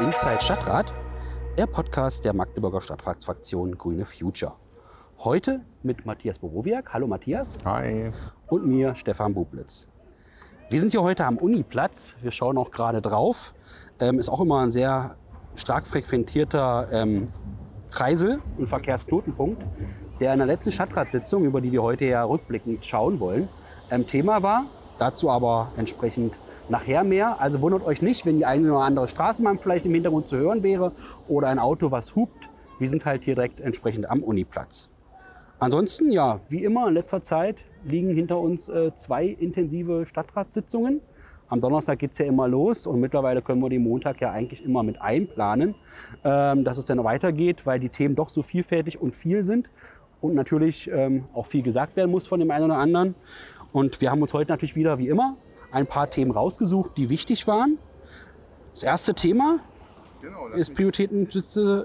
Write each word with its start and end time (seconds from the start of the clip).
Inside 0.00 0.40
Stadtrat, 0.40 0.86
der 1.58 1.66
Podcast 1.66 2.24
der 2.24 2.32
Magdeburger 2.32 2.80
Stadtratsfraktion 2.80 3.76
Grüne 3.76 4.06
Future. 4.06 4.54
Heute 5.18 5.60
mit 5.82 6.06
Matthias 6.06 6.38
Borowiak. 6.38 6.94
Hallo 6.94 7.06
Matthias. 7.06 7.58
Hi. 7.66 8.10
Und 8.46 8.66
mir, 8.66 8.94
Stefan 8.94 9.34
Bublitz. 9.34 9.88
Wir 10.70 10.80
sind 10.80 10.92
hier 10.92 11.02
heute 11.02 11.26
am 11.26 11.36
Uniplatz. 11.36 12.14
Wir 12.22 12.30
schauen 12.30 12.56
auch 12.56 12.70
gerade 12.70 13.02
drauf. 13.02 13.52
Ähm, 14.00 14.18
ist 14.18 14.30
auch 14.30 14.40
immer 14.40 14.60
ein 14.60 14.70
sehr 14.70 15.16
stark 15.54 15.86
frequentierter 15.86 16.88
ähm, 16.90 17.28
Kreisel 17.90 18.40
und 18.56 18.68
Verkehrsknotenpunkt, 18.68 19.62
der 20.18 20.32
in 20.32 20.38
der 20.38 20.46
letzten 20.46 20.72
Stadtratssitzung, 20.72 21.44
über 21.44 21.60
die 21.60 21.72
wir 21.72 21.82
heute 21.82 22.06
ja 22.06 22.24
rückblickend 22.24 22.86
schauen 22.86 23.20
wollen, 23.20 23.50
ähm, 23.90 24.06
Thema 24.06 24.42
war. 24.42 24.64
Dazu 24.98 25.28
aber 25.28 25.72
entsprechend 25.76 26.38
nachher 26.70 27.04
mehr. 27.04 27.40
Also 27.40 27.60
wundert 27.60 27.84
euch 27.84 28.00
nicht, 28.00 28.24
wenn 28.24 28.38
die 28.38 28.46
eine 28.46 28.72
oder 28.72 28.84
andere 28.84 29.08
Straßenbahn 29.08 29.58
vielleicht 29.58 29.84
im 29.84 29.94
Hintergrund 29.94 30.28
zu 30.28 30.36
hören 30.36 30.62
wäre 30.62 30.92
oder 31.28 31.48
ein 31.48 31.58
Auto, 31.58 31.90
was 31.90 32.16
hupt. 32.16 32.48
Wir 32.78 32.88
sind 32.88 33.04
halt 33.04 33.24
hier 33.24 33.34
direkt 33.34 33.60
entsprechend 33.60 34.08
am 34.08 34.22
Uniplatz. 34.22 34.88
Ansonsten, 35.58 36.10
ja, 36.10 36.40
wie 36.48 36.64
immer 36.64 36.88
in 36.88 36.94
letzter 36.94 37.20
Zeit 37.20 37.56
liegen 37.84 38.14
hinter 38.14 38.38
uns 38.38 38.68
äh, 38.68 38.94
zwei 38.94 39.26
intensive 39.26 40.06
Stadtratssitzungen. 40.06 41.02
Am 41.48 41.60
Donnerstag 41.60 41.98
geht 41.98 42.12
es 42.12 42.18
ja 42.18 42.26
immer 42.26 42.48
los 42.48 42.86
und 42.86 43.00
mittlerweile 43.00 43.42
können 43.42 43.60
wir 43.60 43.68
den 43.68 43.82
Montag 43.82 44.20
ja 44.20 44.30
eigentlich 44.30 44.64
immer 44.64 44.82
mit 44.82 45.02
einplanen, 45.02 45.74
ähm, 46.24 46.64
dass 46.64 46.78
es 46.78 46.86
dann 46.86 47.02
weitergeht, 47.02 47.66
weil 47.66 47.80
die 47.80 47.88
Themen 47.88 48.14
doch 48.14 48.28
so 48.28 48.42
vielfältig 48.42 49.00
und 49.00 49.14
viel 49.14 49.42
sind 49.42 49.70
und 50.20 50.34
natürlich 50.34 50.88
ähm, 50.92 51.24
auch 51.34 51.46
viel 51.46 51.62
gesagt 51.62 51.96
werden 51.96 52.10
muss 52.10 52.26
von 52.26 52.40
dem 52.40 52.50
einen 52.50 52.66
oder 52.66 52.78
anderen. 52.78 53.14
Und 53.72 54.00
wir 54.00 54.10
haben 54.10 54.22
uns 54.22 54.32
heute 54.32 54.50
natürlich 54.50 54.76
wieder, 54.76 54.98
wie 54.98 55.08
immer, 55.08 55.36
ein 55.72 55.86
paar 55.86 56.10
Themen 56.10 56.30
rausgesucht, 56.30 56.96
die 56.96 57.10
wichtig 57.10 57.46
waren. 57.46 57.78
Das 58.74 58.82
erste 58.82 59.14
Thema 59.14 59.60
Genau, 60.22 60.48
ist 60.48 60.74
Prioritäten 60.74 61.26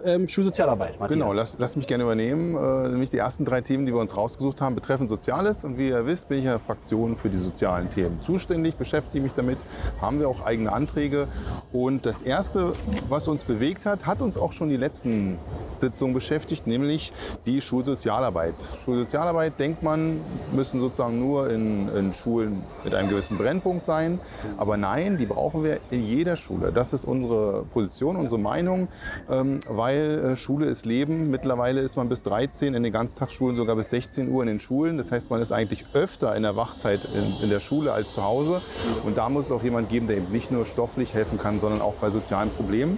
ähm, 0.04 0.28
Schulsozialarbeit. 0.28 1.00
Matthias. 1.00 1.10
Genau, 1.10 1.32
lass, 1.32 1.58
lass, 1.58 1.78
mich 1.78 1.88
gerne 1.88 2.04
übernehmen. 2.04 2.56
Äh, 2.56 2.90
nämlich 2.90 3.10
die 3.10 3.18
ersten 3.18 3.46
drei 3.46 3.62
Themen, 3.62 3.86
die 3.86 3.94
wir 3.94 4.02
uns 4.02 4.18
rausgesucht 4.18 4.60
haben, 4.60 4.76
betreffen 4.76 5.08
Soziales. 5.08 5.64
Und 5.64 5.78
wie 5.78 5.88
ihr 5.88 6.06
wisst, 6.06 6.28
bin 6.28 6.40
ich 6.40 6.44
in 6.44 6.50
der 6.50 6.60
Fraktion 6.60 7.16
für 7.16 7.30
die 7.30 7.38
sozialen 7.38 7.90
Themen 7.90 8.22
zuständig, 8.22 8.76
beschäftige 8.76 9.24
mich 9.24 9.34
damit, 9.34 9.60
haben 10.02 10.20
wir 10.20 10.28
auch 10.28 10.46
eigene 10.46 10.74
Anträge. 10.74 11.30
Und 11.72 12.06
das 12.06 12.22
Erste, 12.22 12.74
was 13.08 13.30
uns 13.30 13.46
bewegt 13.46 13.86
hat, 13.86 14.06
hat 14.06 14.22
uns 14.22 14.38
auch 14.38 14.52
schon 14.52 14.68
die 14.68 14.78
letzten 14.78 15.38
Sitzungen 15.76 16.14
beschäftigt, 16.14 16.68
nämlich 16.68 17.14
die 17.46 17.62
Schulsozialarbeit. 17.62 18.56
Schulsozialarbeit, 18.84 19.58
denkt 19.60 19.82
man, 19.82 20.20
müssen 20.54 20.82
sozusagen 20.82 21.20
nur 21.20 21.50
in, 21.50 21.88
in 21.96 22.12
Schulen 22.12 22.64
mit 22.84 22.94
einem 22.94 23.08
gewissen 23.08 23.38
Brennpunkt 23.38 23.86
sein. 23.86 24.20
Aber 24.58 24.76
nein, 24.76 25.18
die 25.18 25.26
brauchen 25.26 25.64
wir 25.64 25.80
in 25.90 26.04
jeder 26.04 26.36
Schule. 26.36 26.74
Das 26.74 26.92
ist 26.92 27.06
unsere 27.06 27.64
Position 27.72 28.25
unsere 28.26 28.42
Meinung, 28.42 28.88
ähm, 29.30 29.60
weil 29.68 30.34
äh, 30.34 30.36
Schule 30.36 30.66
ist 30.66 30.86
Leben. 30.86 31.30
Mittlerweile 31.30 31.82
ist 31.82 31.96
man 31.96 32.10
bis 32.10 32.24
13 32.24 32.74
in 32.74 32.84
den 32.84 32.92
Ganztagsschulen, 32.92 33.56
sogar 33.56 33.76
bis 33.76 33.92
16 33.92 34.32
Uhr 34.32 34.42
in 34.42 34.48
den 34.48 34.60
Schulen. 34.60 34.98
Das 34.98 35.12
heißt, 35.12 35.30
man 35.30 35.42
ist 35.42 35.52
eigentlich 35.52 35.86
öfter 35.94 36.36
in 36.36 36.44
der 36.44 36.56
Wachzeit 36.56 37.06
in, 37.06 37.44
in 37.44 37.50
der 37.50 37.60
Schule 37.60 37.94
als 37.94 38.14
zu 38.14 38.24
Hause. 38.24 38.62
Und 39.06 39.18
da 39.18 39.30
muss 39.30 39.46
es 39.46 39.52
auch 39.52 39.64
jemand 39.64 39.90
geben, 39.90 40.08
der 40.08 40.18
eben 40.18 40.32
nicht 40.32 40.52
nur 40.52 40.66
stofflich 40.66 41.14
helfen 41.14 41.38
kann, 41.38 41.60
sondern 41.60 41.82
auch 41.82 41.96
bei 41.96 42.10
sozialen 42.10 42.50
Problemen. 42.50 42.98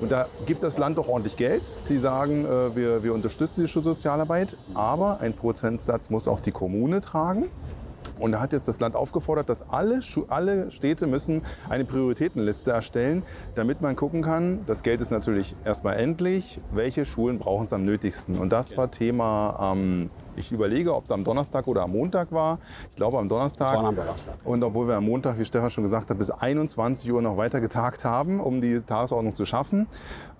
Und 0.00 0.12
da 0.12 0.28
gibt 0.44 0.62
das 0.62 0.78
Land 0.78 0.98
auch 0.98 1.08
ordentlich 1.08 1.36
Geld. 1.36 1.64
Sie 1.64 1.96
sagen, 1.96 2.44
äh, 2.44 2.76
wir, 2.76 3.02
wir 3.02 3.14
unterstützen 3.14 3.64
die 3.64 3.66
Sozialarbeit, 3.66 4.56
aber 4.74 5.20
ein 5.20 5.32
Prozentsatz 5.32 6.10
muss 6.10 6.28
auch 6.28 6.40
die 6.40 6.52
Kommune 6.52 7.00
tragen. 7.00 7.48
Und 8.18 8.32
da 8.32 8.40
hat 8.40 8.52
jetzt 8.52 8.68
das 8.68 8.80
Land 8.80 8.96
aufgefordert, 8.96 9.48
dass 9.48 9.68
alle, 9.68 10.00
alle 10.28 10.70
Städte 10.70 11.06
müssen 11.06 11.42
eine 11.68 11.84
Prioritätenliste 11.84 12.70
erstellen, 12.70 13.22
damit 13.54 13.80
man 13.80 13.96
gucken 13.96 14.22
kann, 14.22 14.64
das 14.66 14.82
Geld 14.82 15.00
ist 15.00 15.10
natürlich 15.10 15.54
erstmal 15.64 15.96
endlich, 15.96 16.60
welche 16.72 17.04
Schulen 17.04 17.38
brauchen 17.38 17.64
es 17.64 17.72
am 17.72 17.84
nötigsten. 17.84 18.38
Und 18.38 18.52
das 18.52 18.76
war 18.76 18.90
Thema 18.90 19.74
ähm, 19.74 20.10
ich 20.36 20.52
überlege, 20.52 20.94
ob 20.94 21.04
es 21.04 21.10
am 21.10 21.24
Donnerstag 21.24 21.66
oder 21.66 21.82
am 21.82 21.92
Montag 21.92 22.30
war. 22.32 22.58
Ich 22.90 22.96
glaube 22.96 23.18
am 23.18 23.28
Donnerstag. 23.28 23.68
Das 23.68 23.76
war 23.76 23.84
am 23.86 23.96
Donnerstag. 23.96 24.34
Und 24.44 24.62
obwohl 24.62 24.88
wir 24.88 24.96
am 24.96 25.04
Montag, 25.04 25.38
wie 25.38 25.44
Stefan 25.44 25.70
schon 25.70 25.84
gesagt 25.84 26.10
hat, 26.10 26.18
bis 26.18 26.30
21 26.30 27.10
Uhr 27.10 27.22
noch 27.22 27.36
weiter 27.36 27.60
getagt 27.60 28.04
haben, 28.04 28.40
um 28.40 28.60
die 28.60 28.80
Tagesordnung 28.80 29.32
zu 29.32 29.44
schaffen. 29.44 29.86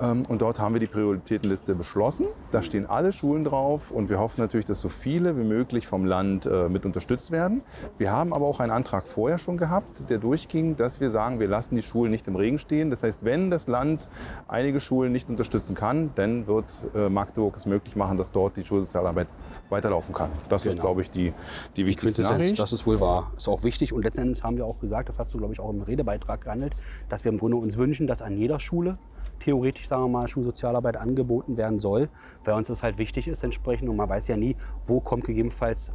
Ähm, 0.00 0.24
und 0.28 0.42
dort 0.42 0.60
haben 0.60 0.74
wir 0.74 0.80
die 0.80 0.86
Prioritätenliste 0.86 1.74
beschlossen. 1.74 2.26
Da 2.50 2.62
stehen 2.62 2.86
alle 2.86 3.12
Schulen 3.12 3.44
drauf 3.44 3.90
und 3.90 4.08
wir 4.08 4.18
hoffen 4.18 4.40
natürlich, 4.40 4.66
dass 4.66 4.80
so 4.80 4.88
viele 4.88 5.36
wie 5.38 5.44
möglich 5.44 5.86
vom 5.86 6.04
Land 6.04 6.46
äh, 6.46 6.68
mit 6.68 6.84
unterstützt 6.84 7.30
werden. 7.30 7.62
Wir 7.96 8.12
haben 8.12 8.32
aber 8.32 8.46
auch 8.46 8.60
einen 8.60 8.72
Antrag 8.72 9.08
vorher 9.08 9.38
schon 9.38 9.56
gehabt, 9.56 10.10
der 10.10 10.18
durchging, 10.18 10.76
dass 10.76 11.00
wir 11.00 11.10
sagen, 11.10 11.40
wir 11.40 11.48
lassen 11.48 11.74
die 11.74 11.82
Schulen 11.82 12.10
nicht 12.10 12.28
im 12.28 12.36
Regen 12.36 12.58
stehen. 12.58 12.90
Das 12.90 13.02
heißt, 13.02 13.24
wenn 13.24 13.50
das 13.50 13.66
Land 13.66 14.08
einige 14.46 14.80
Schulen 14.80 15.12
nicht 15.12 15.28
unterstützen 15.28 15.74
kann, 15.74 16.10
dann 16.14 16.46
wird 16.46 16.84
äh, 16.94 17.08
Magdeburg 17.08 17.56
es 17.56 17.66
möglich 17.66 17.96
machen, 17.96 18.18
dass 18.18 18.30
dort 18.30 18.56
die 18.56 18.64
Schulsozialarbeit 18.64 19.28
weiter 19.70 19.86
weiterlaufen 19.86 20.14
kann. 20.14 20.30
Das 20.48 20.62
genau. 20.62 20.74
ist, 20.74 20.80
glaube 20.80 21.00
ich, 21.02 21.10
die, 21.10 21.32
die 21.76 21.86
wichtigste 21.86 22.22
Nachricht. 22.22 22.58
Das 22.58 22.72
ist 22.72 22.86
wohl 22.86 23.00
wahr. 23.00 23.32
Ist 23.36 23.48
auch 23.48 23.62
wichtig. 23.62 23.92
Und 23.92 24.04
letztendlich 24.04 24.42
haben 24.42 24.56
wir 24.56 24.66
auch 24.66 24.78
gesagt, 24.78 25.08
das 25.08 25.18
hast 25.18 25.32
du, 25.34 25.38
glaube 25.38 25.52
ich, 25.52 25.60
auch 25.60 25.70
im 25.70 25.82
Redebeitrag 25.82 26.42
gehandelt, 26.42 26.74
dass 27.08 27.24
wir 27.24 27.32
im 27.32 27.38
Grunde 27.38 27.56
uns 27.56 27.76
wünschen, 27.76 28.06
dass 28.06 28.22
an 28.22 28.36
jeder 28.36 28.60
Schule 28.60 28.98
theoretisch, 29.40 29.88
sagen 29.88 30.04
wir 30.04 30.08
mal, 30.08 30.28
Schulsozialarbeit 30.28 30.96
angeboten 30.96 31.56
werden 31.56 31.80
soll, 31.80 32.08
weil 32.44 32.54
uns 32.54 32.68
das 32.68 32.82
halt 32.82 32.98
wichtig 32.98 33.28
ist 33.28 33.42
entsprechend. 33.42 33.88
Und 33.88 33.96
man 33.96 34.08
weiß 34.08 34.28
ja 34.28 34.36
nie, 34.36 34.56
wo 34.86 35.00
kommt 35.00 35.24
gegebenenfalls 35.24 35.92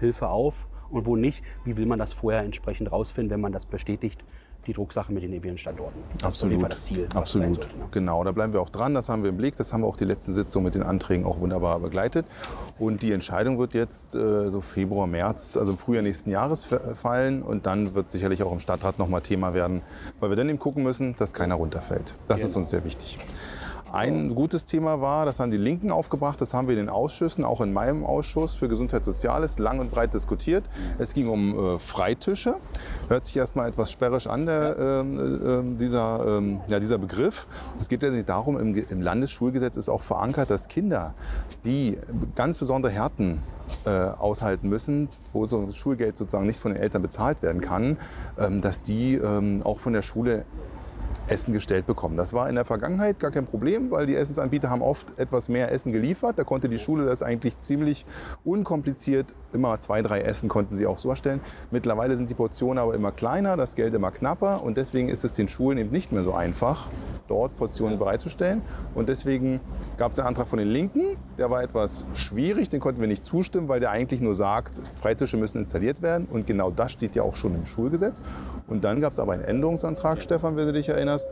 Hilfe 0.00 0.28
auf 0.28 0.54
und 0.90 1.06
wo 1.06 1.16
nicht. 1.16 1.42
Wie 1.64 1.76
will 1.76 1.86
man 1.86 1.98
das 1.98 2.12
vorher 2.12 2.42
entsprechend 2.42 2.90
rausfinden, 2.92 3.30
wenn 3.30 3.40
man 3.40 3.52
das 3.52 3.66
bestätigt, 3.66 4.24
die 4.66 4.72
Drucksache 4.72 5.12
mit 5.12 5.22
den 5.22 5.32
ewigen 5.32 5.58
Standorten. 5.58 6.00
Das 6.14 6.24
Absolut. 6.24 6.62
ist 6.62 6.72
das 6.72 6.84
Ziel. 6.84 7.08
Absolut. 7.14 7.56
Sollte, 7.56 7.76
ne? 7.76 7.86
Genau, 7.90 8.24
da 8.24 8.32
bleiben 8.32 8.52
wir 8.52 8.60
auch 8.60 8.70
dran. 8.70 8.94
Das 8.94 9.08
haben 9.08 9.22
wir 9.22 9.30
im 9.30 9.36
Blick. 9.36 9.56
Das 9.56 9.72
haben 9.72 9.82
wir 9.82 9.86
auch 9.86 9.96
die 9.96 10.04
letzten 10.04 10.32
Sitzungen 10.32 10.64
mit 10.64 10.74
den 10.74 10.82
Anträgen 10.82 11.26
auch 11.26 11.40
wunderbar 11.40 11.78
begleitet. 11.80 12.26
Und 12.78 13.02
die 13.02 13.12
Entscheidung 13.12 13.58
wird 13.58 13.74
jetzt 13.74 14.14
äh, 14.14 14.50
so 14.50 14.60
Februar, 14.60 15.06
März, 15.06 15.56
also 15.56 15.72
im 15.72 15.78
Frühjahr 15.78 16.02
nächsten 16.02 16.30
Jahres 16.30 16.66
fallen. 16.94 17.42
Und 17.42 17.66
dann 17.66 17.94
wird 17.94 18.08
sicherlich 18.08 18.42
auch 18.42 18.52
im 18.52 18.60
Stadtrat 18.60 18.98
nochmal 18.98 19.20
Thema 19.20 19.54
werden, 19.54 19.82
weil 20.20 20.30
wir 20.30 20.36
dann 20.36 20.48
eben 20.48 20.58
gucken 20.58 20.82
müssen, 20.82 21.14
dass 21.16 21.34
keiner 21.34 21.56
runterfällt. 21.56 22.14
Das 22.28 22.38
genau. 22.38 22.48
ist 22.48 22.56
uns 22.56 22.70
sehr 22.70 22.84
wichtig. 22.84 23.18
Ein 23.94 24.34
gutes 24.34 24.66
Thema 24.66 25.00
war, 25.00 25.24
das 25.24 25.38
haben 25.38 25.52
die 25.52 25.56
Linken 25.56 25.92
aufgebracht, 25.92 26.40
das 26.40 26.52
haben 26.52 26.66
wir 26.66 26.74
in 26.74 26.80
den 26.80 26.88
Ausschüssen, 26.88 27.44
auch 27.44 27.60
in 27.60 27.72
meinem 27.72 28.04
Ausschuss 28.04 28.56
für 28.56 28.66
Gesundheit 28.66 29.04
Soziales, 29.04 29.60
lang 29.60 29.78
und 29.78 29.92
breit 29.92 30.12
diskutiert. 30.14 30.64
Es 30.98 31.14
ging 31.14 31.28
um 31.28 31.76
äh, 31.76 31.78
Freitische. 31.78 32.56
Hört 33.06 33.24
sich 33.24 33.36
erstmal 33.36 33.68
etwas 33.68 33.92
sperrisch 33.92 34.26
an, 34.26 34.46
der, 34.46 34.76
äh, 34.76 35.00
äh, 35.00 35.76
dieser, 35.76 36.38
ähm, 36.38 36.60
ja, 36.66 36.80
dieser 36.80 36.98
Begriff. 36.98 37.46
Es 37.80 37.88
geht 37.88 38.02
letztlich 38.02 38.24
darum, 38.24 38.58
im, 38.58 38.74
im, 38.74 39.00
Landesschulgesetz 39.00 39.76
ist 39.76 39.88
auch 39.88 40.02
verankert, 40.02 40.50
dass 40.50 40.66
Kinder, 40.66 41.14
die 41.64 41.96
ganz 42.34 42.58
besondere 42.58 42.92
Härten 42.92 43.42
äh, 43.84 43.90
aushalten 43.90 44.68
müssen, 44.68 45.08
wo 45.32 45.46
so 45.46 45.70
Schulgeld 45.70 46.16
sozusagen 46.16 46.46
nicht 46.46 46.58
von 46.58 46.72
den 46.72 46.82
Eltern 46.82 47.02
bezahlt 47.02 47.42
werden 47.42 47.60
kann, 47.60 47.96
ähm, 48.40 48.60
dass 48.60 48.82
die 48.82 49.14
ähm, 49.14 49.62
auch 49.62 49.78
von 49.78 49.92
der 49.92 50.02
Schule 50.02 50.46
Essen 51.28 51.52
gestellt 51.52 51.86
bekommen. 51.86 52.16
Das 52.16 52.32
war 52.32 52.48
in 52.48 52.54
der 52.54 52.64
Vergangenheit 52.64 53.18
gar 53.18 53.30
kein 53.30 53.46
Problem, 53.46 53.90
weil 53.90 54.06
die 54.06 54.14
Essensanbieter 54.14 54.70
haben 54.70 54.82
oft 54.82 55.18
etwas 55.18 55.48
mehr 55.48 55.72
Essen 55.72 55.92
geliefert. 55.92 56.38
Da 56.38 56.44
konnte 56.44 56.68
die 56.68 56.78
Schule 56.78 57.06
das 57.06 57.22
eigentlich 57.22 57.58
ziemlich 57.58 58.04
unkompliziert, 58.44 59.34
immer 59.52 59.80
zwei, 59.80 60.02
drei 60.02 60.20
Essen 60.20 60.48
konnten 60.48 60.76
sie 60.76 60.86
auch 60.86 60.98
so 60.98 61.10
erstellen. 61.10 61.40
Mittlerweile 61.70 62.16
sind 62.16 62.30
die 62.30 62.34
Portionen 62.34 62.78
aber 62.78 62.94
immer 62.94 63.12
kleiner, 63.12 63.56
das 63.56 63.74
Geld 63.74 63.94
immer 63.94 64.10
knapper 64.10 64.62
und 64.62 64.76
deswegen 64.76 65.08
ist 65.08 65.24
es 65.24 65.32
den 65.32 65.48
Schulen 65.48 65.78
eben 65.78 65.90
nicht 65.90 66.12
mehr 66.12 66.24
so 66.24 66.32
einfach, 66.32 66.88
dort 67.28 67.56
Portionen 67.56 67.98
bereitzustellen. 67.98 68.60
Und 68.94 69.08
deswegen 69.08 69.60
gab 69.96 70.12
es 70.12 70.18
einen 70.18 70.28
Antrag 70.28 70.48
von 70.48 70.58
den 70.58 70.68
Linken, 70.68 71.16
der 71.38 71.50
war 71.50 71.62
etwas 71.62 72.06
schwierig, 72.12 72.68
den 72.68 72.80
konnten 72.80 73.00
wir 73.00 73.08
nicht 73.08 73.24
zustimmen, 73.24 73.68
weil 73.68 73.80
der 73.80 73.90
eigentlich 73.90 74.20
nur 74.20 74.34
sagt, 74.34 74.82
Freitische 74.94 75.36
müssen 75.36 75.58
installiert 75.58 76.02
werden 76.02 76.26
und 76.30 76.46
genau 76.46 76.70
das 76.70 76.92
steht 76.92 77.14
ja 77.14 77.22
auch 77.22 77.36
schon 77.36 77.54
im 77.54 77.64
Schulgesetz. 77.64 78.20
Und 78.66 78.84
dann 78.84 79.00
gab 79.00 79.12
es 79.12 79.18
aber 79.18 79.32
einen 79.32 79.44
Änderungsantrag, 79.44 80.20
Stefan, 80.20 80.56
wenn 80.56 80.66
du 80.66 80.72
dich 80.72 80.88
erinnerst, 80.88 81.04
erinnerst, 81.04 81.28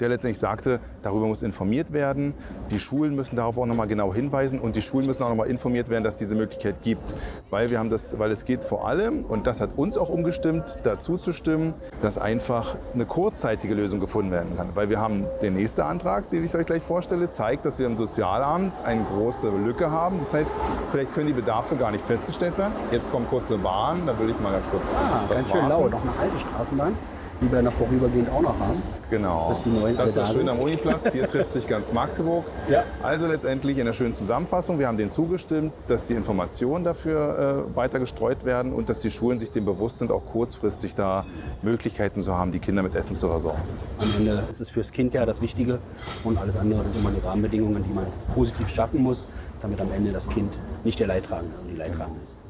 der 0.00 0.08
letztendlich 0.08 0.38
sagte, 0.38 0.80
darüber 1.02 1.26
muss 1.26 1.42
informiert 1.42 1.92
werden. 1.92 2.34
Die 2.70 2.78
Schulen 2.78 3.14
müssen 3.14 3.36
darauf 3.36 3.58
auch 3.58 3.66
nochmal 3.66 3.86
genau 3.86 4.12
hinweisen 4.12 4.60
und 4.60 4.76
die 4.76 4.82
Schulen 4.82 5.06
müssen 5.06 5.22
auch 5.22 5.28
nochmal 5.28 5.48
informiert 5.48 5.88
werden, 5.88 6.04
dass 6.04 6.14
es 6.14 6.18
diese 6.18 6.34
Möglichkeit 6.34 6.82
gibt. 6.82 7.14
Weil, 7.50 7.70
wir 7.70 7.78
haben 7.78 7.90
das, 7.90 8.18
weil 8.18 8.30
es 8.30 8.44
geht 8.44 8.64
vor 8.64 8.86
allem, 8.86 9.24
und 9.24 9.46
das 9.46 9.60
hat 9.60 9.76
uns 9.76 9.98
auch 9.98 10.08
umgestimmt, 10.08 10.78
dazu 10.84 11.16
zu 11.16 11.32
stimmen, 11.32 11.74
dass 12.02 12.18
einfach 12.18 12.76
eine 12.94 13.06
kurzzeitige 13.06 13.74
Lösung 13.74 14.00
gefunden 14.00 14.30
werden 14.30 14.56
kann. 14.56 14.68
Weil 14.74 14.88
wir 14.88 15.00
haben 15.00 15.24
den 15.42 15.54
nächsten 15.54 15.80
Antrag, 15.80 16.30
den 16.30 16.44
ich 16.44 16.54
euch 16.54 16.66
gleich 16.66 16.82
vorstelle, 16.82 17.30
zeigt, 17.30 17.64
dass 17.64 17.78
wir 17.78 17.86
im 17.86 17.96
Sozialamt 17.96 18.84
eine 18.84 19.04
große 19.04 19.50
Lücke 19.50 19.90
haben. 19.90 20.18
Das 20.18 20.34
heißt, 20.34 20.54
vielleicht 20.90 21.12
können 21.14 21.26
die 21.26 21.32
Bedarfe 21.32 21.76
gar 21.76 21.90
nicht 21.90 22.04
festgestellt 22.04 22.56
werden. 22.58 22.72
Jetzt 22.90 23.10
kommt 23.10 23.28
kurz 23.28 23.50
eine 23.50 23.62
Bahn, 23.62 24.06
da 24.06 24.18
will 24.18 24.30
ich 24.30 24.40
mal 24.40 24.52
ganz 24.52 24.68
kurz. 24.70 24.90
Ah, 24.90 25.32
ganz 25.32 25.50
schön 25.50 25.68
laut, 25.68 25.90
noch 25.90 26.02
eine 26.02 26.12
alte 26.18 26.38
Straßenbahn. 26.38 26.96
Die 27.40 27.50
wir 27.50 27.62
noch 27.62 27.72
vorübergehend 27.72 28.30
auch 28.30 28.42
noch 28.42 28.58
haben. 28.58 28.82
Genau. 29.10 29.48
Das 29.48 29.64
ist 29.66 30.16
da 30.16 30.26
Schöne 30.26 30.38
sind. 30.38 30.48
am 30.48 30.58
Uniplatz. 30.60 31.12
Hier 31.12 31.26
trifft 31.28 31.52
sich 31.52 31.66
ganz 31.66 31.92
Magdeburg. 31.92 32.44
Ja. 32.68 32.84
Also 33.02 33.26
letztendlich 33.26 33.78
in 33.78 33.86
der 33.86 33.92
schönen 33.92 34.12
Zusammenfassung. 34.12 34.78
Wir 34.78 34.88
haben 34.88 34.98
denen 34.98 35.10
zugestimmt, 35.10 35.72
dass 35.86 36.06
die 36.06 36.14
Informationen 36.14 36.84
dafür 36.84 37.66
äh, 37.72 37.76
weiter 37.76 38.00
gestreut 38.00 38.44
werden 38.44 38.72
und 38.72 38.88
dass 38.88 39.00
die 39.00 39.10
Schulen 39.10 39.38
sich 39.38 39.50
dem 39.50 39.64
bewusst 39.64 39.98
sind, 39.98 40.10
auch 40.10 40.24
kurzfristig 40.26 40.94
da 40.94 41.24
Möglichkeiten 41.62 42.22
zu 42.22 42.34
haben, 42.36 42.50
die 42.50 42.58
Kinder 42.58 42.82
mit 42.82 42.94
Essen 42.94 43.16
zu 43.16 43.28
versorgen. 43.28 43.62
Am 43.98 44.12
Ende 44.16 44.44
ist 44.50 44.60
es 44.60 44.70
fürs 44.70 44.90
Kind 44.92 45.14
ja 45.14 45.24
das 45.24 45.40
Wichtige 45.40 45.78
und 46.24 46.38
alles 46.38 46.56
andere 46.56 46.82
sind 46.82 46.96
immer 46.96 47.10
die 47.10 47.20
Rahmenbedingungen, 47.20 47.84
die 47.84 47.92
man 47.92 48.06
positiv 48.34 48.68
schaffen 48.68 49.02
muss, 49.02 49.26
damit 49.62 49.80
am 49.80 49.92
Ende 49.92 50.12
das 50.12 50.28
Kind 50.28 50.52
nicht 50.84 50.98
der 50.98 51.06
Leidtragende 51.06 51.56
und 51.62 51.68
die 51.68 51.76
Leidtragende 51.76 52.20
ist. 52.24 52.47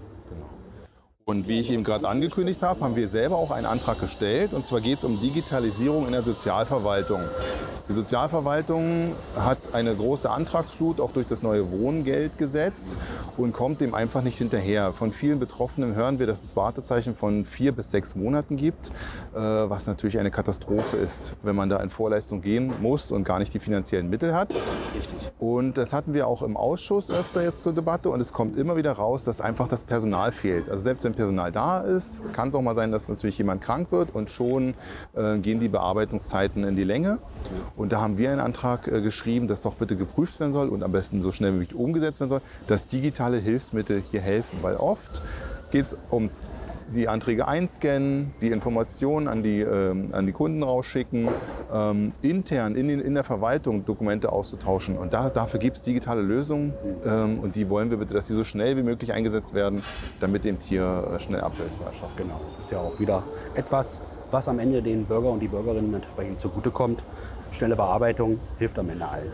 Und 1.28 1.46
wie 1.46 1.60
ich 1.60 1.70
eben 1.70 1.84
gerade 1.84 2.08
angekündigt 2.08 2.62
habe, 2.62 2.80
haben 2.80 2.96
wir 2.96 3.06
selber 3.06 3.36
auch 3.36 3.50
einen 3.50 3.66
Antrag 3.66 4.00
gestellt. 4.00 4.54
Und 4.54 4.64
zwar 4.64 4.80
geht 4.80 5.00
es 5.00 5.04
um 5.04 5.20
Digitalisierung 5.20 6.06
in 6.06 6.12
der 6.12 6.25
Sozialverwaltung. 6.25 7.20
Die 7.86 7.92
Sozialverwaltung 7.92 9.12
hat 9.36 9.75
eine 9.75 9.94
große 9.94 10.30
Antragsflut, 10.30 11.02
auch 11.02 11.10
durch 11.12 11.26
das 11.26 11.42
neue 11.42 11.70
Wohngeldgesetz, 11.70 12.96
und 13.36 13.52
kommt 13.52 13.82
dem 13.82 13.92
einfach 13.92 14.22
nicht 14.22 14.38
hinterher. 14.38 14.94
Von 14.94 15.12
vielen 15.12 15.38
Betroffenen 15.38 15.94
hören 15.94 16.19
wir, 16.19 16.26
dass 16.26 16.44
es 16.44 16.56
Wartezeichen 16.56 17.14
von 17.14 17.44
vier 17.44 17.72
bis 17.72 17.90
sechs 17.90 18.16
Monaten 18.16 18.56
gibt, 18.56 18.88
äh, 19.34 19.38
was 19.38 19.86
natürlich 19.86 20.19
eine 20.19 20.30
Katastrophe 20.30 20.96
ist, 20.96 21.34
wenn 21.42 21.56
man 21.56 21.69
da 21.69 21.76
in 21.80 21.90
Vorleistung 21.90 22.40
gehen 22.40 22.72
muss 22.80 23.12
und 23.12 23.25
gar 23.25 23.38
nicht 23.38 23.52
die 23.52 23.60
finanziellen 23.60 24.08
Mittel 24.08 24.34
hat. 24.34 24.54
Und 25.38 25.78
das 25.78 25.92
hatten 25.92 26.14
wir 26.14 26.26
auch 26.26 26.42
im 26.42 26.56
Ausschuss 26.56 27.10
öfter 27.10 27.42
jetzt 27.42 27.62
zur 27.62 27.72
Debatte 27.72 28.10
und 28.10 28.20
es 28.20 28.32
kommt 28.32 28.56
immer 28.56 28.76
wieder 28.76 28.92
raus, 28.92 29.22
dass 29.22 29.40
einfach 29.40 29.69
das 29.69 29.84
Personal 29.84 30.32
fehlt. 30.32 30.69
Also 30.69 30.82
selbst 30.82 31.04
wenn 31.04 31.14
Personal 31.19 31.50
da 31.50 31.81
ist, 31.81 32.32
kann 32.32 32.50
es 32.50 32.55
auch 32.55 32.62
mal 32.62 32.76
sein, 32.76 32.93
dass 32.93 33.09
natürlich 33.09 33.38
jemand 33.38 33.61
krank 33.61 33.91
wird 33.91 34.15
und 34.15 34.31
schon 34.31 34.75
äh, 35.17 35.38
gehen 35.38 35.59
die 35.59 35.69
Bearbeitungszeiten 35.69 36.62
in 36.62 36.76
die 36.76 36.85
Länge. 36.85 37.19
Und 37.76 37.91
da 37.91 38.00
haben 38.00 38.19
wir 38.19 38.31
einen 38.31 38.38
Antrag 38.38 38.87
äh, 38.87 39.00
geschrieben, 39.03 39.49
dass 39.49 39.62
doch 39.62 39.75
bitte 39.75 39.97
geprüft 39.97 40.38
werden 40.38 40.53
soll 40.53 40.69
und 40.69 40.85
am 40.85 40.93
besten 40.93 41.20
so 41.20 41.32
schnell 41.32 41.55
wie 41.55 41.59
möglich 41.59 41.79
umgesetzt 41.79 42.20
werden 42.20 42.31
soll, 42.31 42.41
dass 42.69 42.87
digitale 42.87 43.38
Hilfsmittel 43.38 44.00
hier 44.00 44.20
helfen, 44.20 44.61
weil 44.62 44.76
oft 44.76 45.23
geht 45.73 45.82
es 45.82 45.99
ums 46.12 46.44
die 46.94 47.08
Anträge 47.08 47.46
einscannen, 47.46 48.32
die 48.40 48.49
Informationen 48.49 49.29
an 49.29 49.43
die, 49.43 49.61
ähm, 49.61 50.11
an 50.12 50.26
die 50.26 50.32
Kunden 50.32 50.62
rausschicken, 50.62 51.29
ähm, 51.73 52.12
intern 52.23 52.75
in, 52.75 52.88
den, 52.88 53.00
in 53.00 53.14
der 53.14 53.25
Verwaltung 53.25 53.85
Dokumente 53.85 54.32
auszutauschen. 54.32 54.96
Und 54.96 55.12
da, 55.12 55.31
dafür 55.31 55.61
gibt 55.61 55.76
es 55.76 55.82
digitale 55.82 56.23
Lösungen 56.23 56.73
ähm, 57.05 57.40
und 57.40 57.56
die 57.56 57.69
wollen 57.69 57.90
wir 57.90 57.99
bitte, 57.99 58.14
dass 58.14 58.26
die 58.26 58.35
so 58.35 58.44
schnell 58.44 58.76
wie 58.76 58.82
möglich 58.82 59.12
eingesetzt 59.12 59.55
werden, 59.55 59.82
damit 60.20 60.44
dem 60.44 60.58
Tier 60.58 61.12
äh, 61.14 61.20
schnell 61.20 61.40
Abhilfe 61.40 61.82
verschafft. 61.82 62.17
Genau, 62.17 62.40
ist 62.58 62.70
ja 62.70 62.79
auch 62.79 62.99
wieder 62.99 63.23
etwas, 63.55 64.00
was 64.31 64.49
am 64.49 64.58
Ende 64.58 64.82
den 64.82 65.05
Bürger 65.05 65.31
und 65.31 65.40
die 65.40 65.49
Bürgerinnen 65.49 65.94
entsprechend 65.94 66.40
zugutekommt. 66.40 67.02
Schnelle 67.50 67.76
Bearbeitung 67.76 68.40
hilft 68.58 68.79
am 68.79 68.90
Ende 68.90 69.06
allen. 69.06 69.32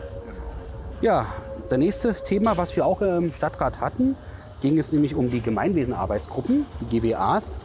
Ja, 1.01 1.25
das 1.69 1.77
nächste 1.77 2.13
Thema, 2.13 2.57
was 2.57 2.75
wir 2.75 2.85
auch 2.85 3.01
im 3.01 3.31
Stadtrat 3.33 3.81
hatten, 3.81 4.15
ging 4.61 4.77
es 4.77 4.91
nämlich 4.91 5.15
um 5.15 5.29
die 5.29 5.41
Gemeinwesenarbeitsgruppen, 5.41 6.65
die 6.81 6.99
GWAs. 6.99 7.59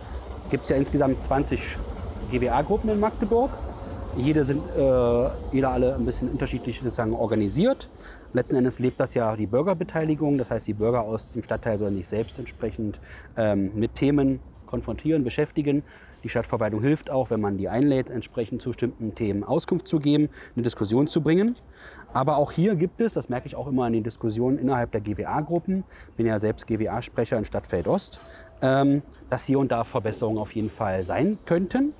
Gibt 0.50 0.64
es 0.64 0.70
ja 0.70 0.76
insgesamt 0.76 1.18
20 1.18 1.78
GWA-Gruppen 2.30 2.90
in 2.90 3.00
Magdeburg. 3.00 3.50
Jede 4.16 4.42
sind, 4.44 4.62
äh, 4.76 5.28
jeder 5.52 5.70
alle 5.70 5.94
ein 5.94 6.04
bisschen 6.04 6.30
unterschiedlich 6.30 6.80
sozusagen 6.82 7.12
organisiert. 7.12 7.88
Letzten 8.32 8.56
Endes 8.56 8.78
lebt 8.78 8.98
das 8.98 9.14
ja 9.14 9.36
die 9.36 9.46
Bürgerbeteiligung. 9.46 10.38
Das 10.38 10.50
heißt, 10.50 10.66
die 10.66 10.74
Bürger 10.74 11.02
aus 11.02 11.32
dem 11.32 11.42
Stadtteil 11.42 11.78
sollen 11.78 11.94
sich 11.94 12.08
selbst 12.08 12.38
entsprechend 12.38 13.00
ähm, 13.36 13.70
mit 13.74 13.94
Themen 13.94 14.40
konfrontieren, 14.66 15.22
beschäftigen. 15.22 15.82
Die 16.22 16.28
Stadtverwaltung 16.28 16.82
hilft 16.82 17.10
auch, 17.10 17.30
wenn 17.30 17.40
man 17.40 17.56
die 17.56 17.68
einlädt, 17.68 18.10
entsprechend 18.10 18.62
zu 18.62 18.70
bestimmten 18.70 19.14
Themen 19.14 19.42
Auskunft 19.42 19.88
zu 19.88 19.98
geben, 20.00 20.28
eine 20.54 20.62
Diskussion 20.62 21.06
zu 21.06 21.22
bringen. 21.22 21.56
Aber 22.12 22.36
auch 22.36 22.52
hier 22.52 22.74
gibt 22.74 23.00
es, 23.00 23.14
das 23.14 23.28
merke 23.28 23.46
ich 23.46 23.54
auch 23.54 23.66
immer 23.66 23.86
in 23.86 23.92
den 23.92 24.02
Diskussionen 24.02 24.58
innerhalb 24.58 24.90
der 24.92 25.00
GWA-Gruppen, 25.00 25.84
bin 26.16 26.26
ja 26.26 26.38
selbst 26.38 26.66
GWA-Sprecher 26.66 27.38
in 27.38 27.44
Stadtfeld 27.44 27.86
Ost, 27.86 28.20
ähm, 28.62 29.02
dass 29.28 29.44
hier 29.44 29.58
und 29.58 29.70
da 29.70 29.84
Verbesserungen 29.84 30.38
auf 30.38 30.52
jeden 30.52 30.70
Fall 30.70 31.04
sein 31.04 31.38
könnten. 31.44 31.94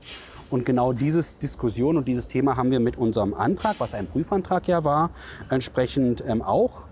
Und 0.51 0.67
genau 0.67 0.93
dieses 0.93 1.39
Diskussion 1.39 1.97
und 1.97 2.09
dieses 2.09 2.27
Thema 2.27 2.57
haben 2.57 2.73
wir 2.73 2.81
mit 2.81 2.99
unserem 2.99 3.35
Antrag, 3.35 3.77
was 3.79 3.95
ein 3.95 4.09
Prüfantrag 4.09 4.67
ja 4.67 4.83
war, 4.83 5.11
entsprechend 5.49 6.25
ähm, 6.27 6.43
auch 6.43 6.87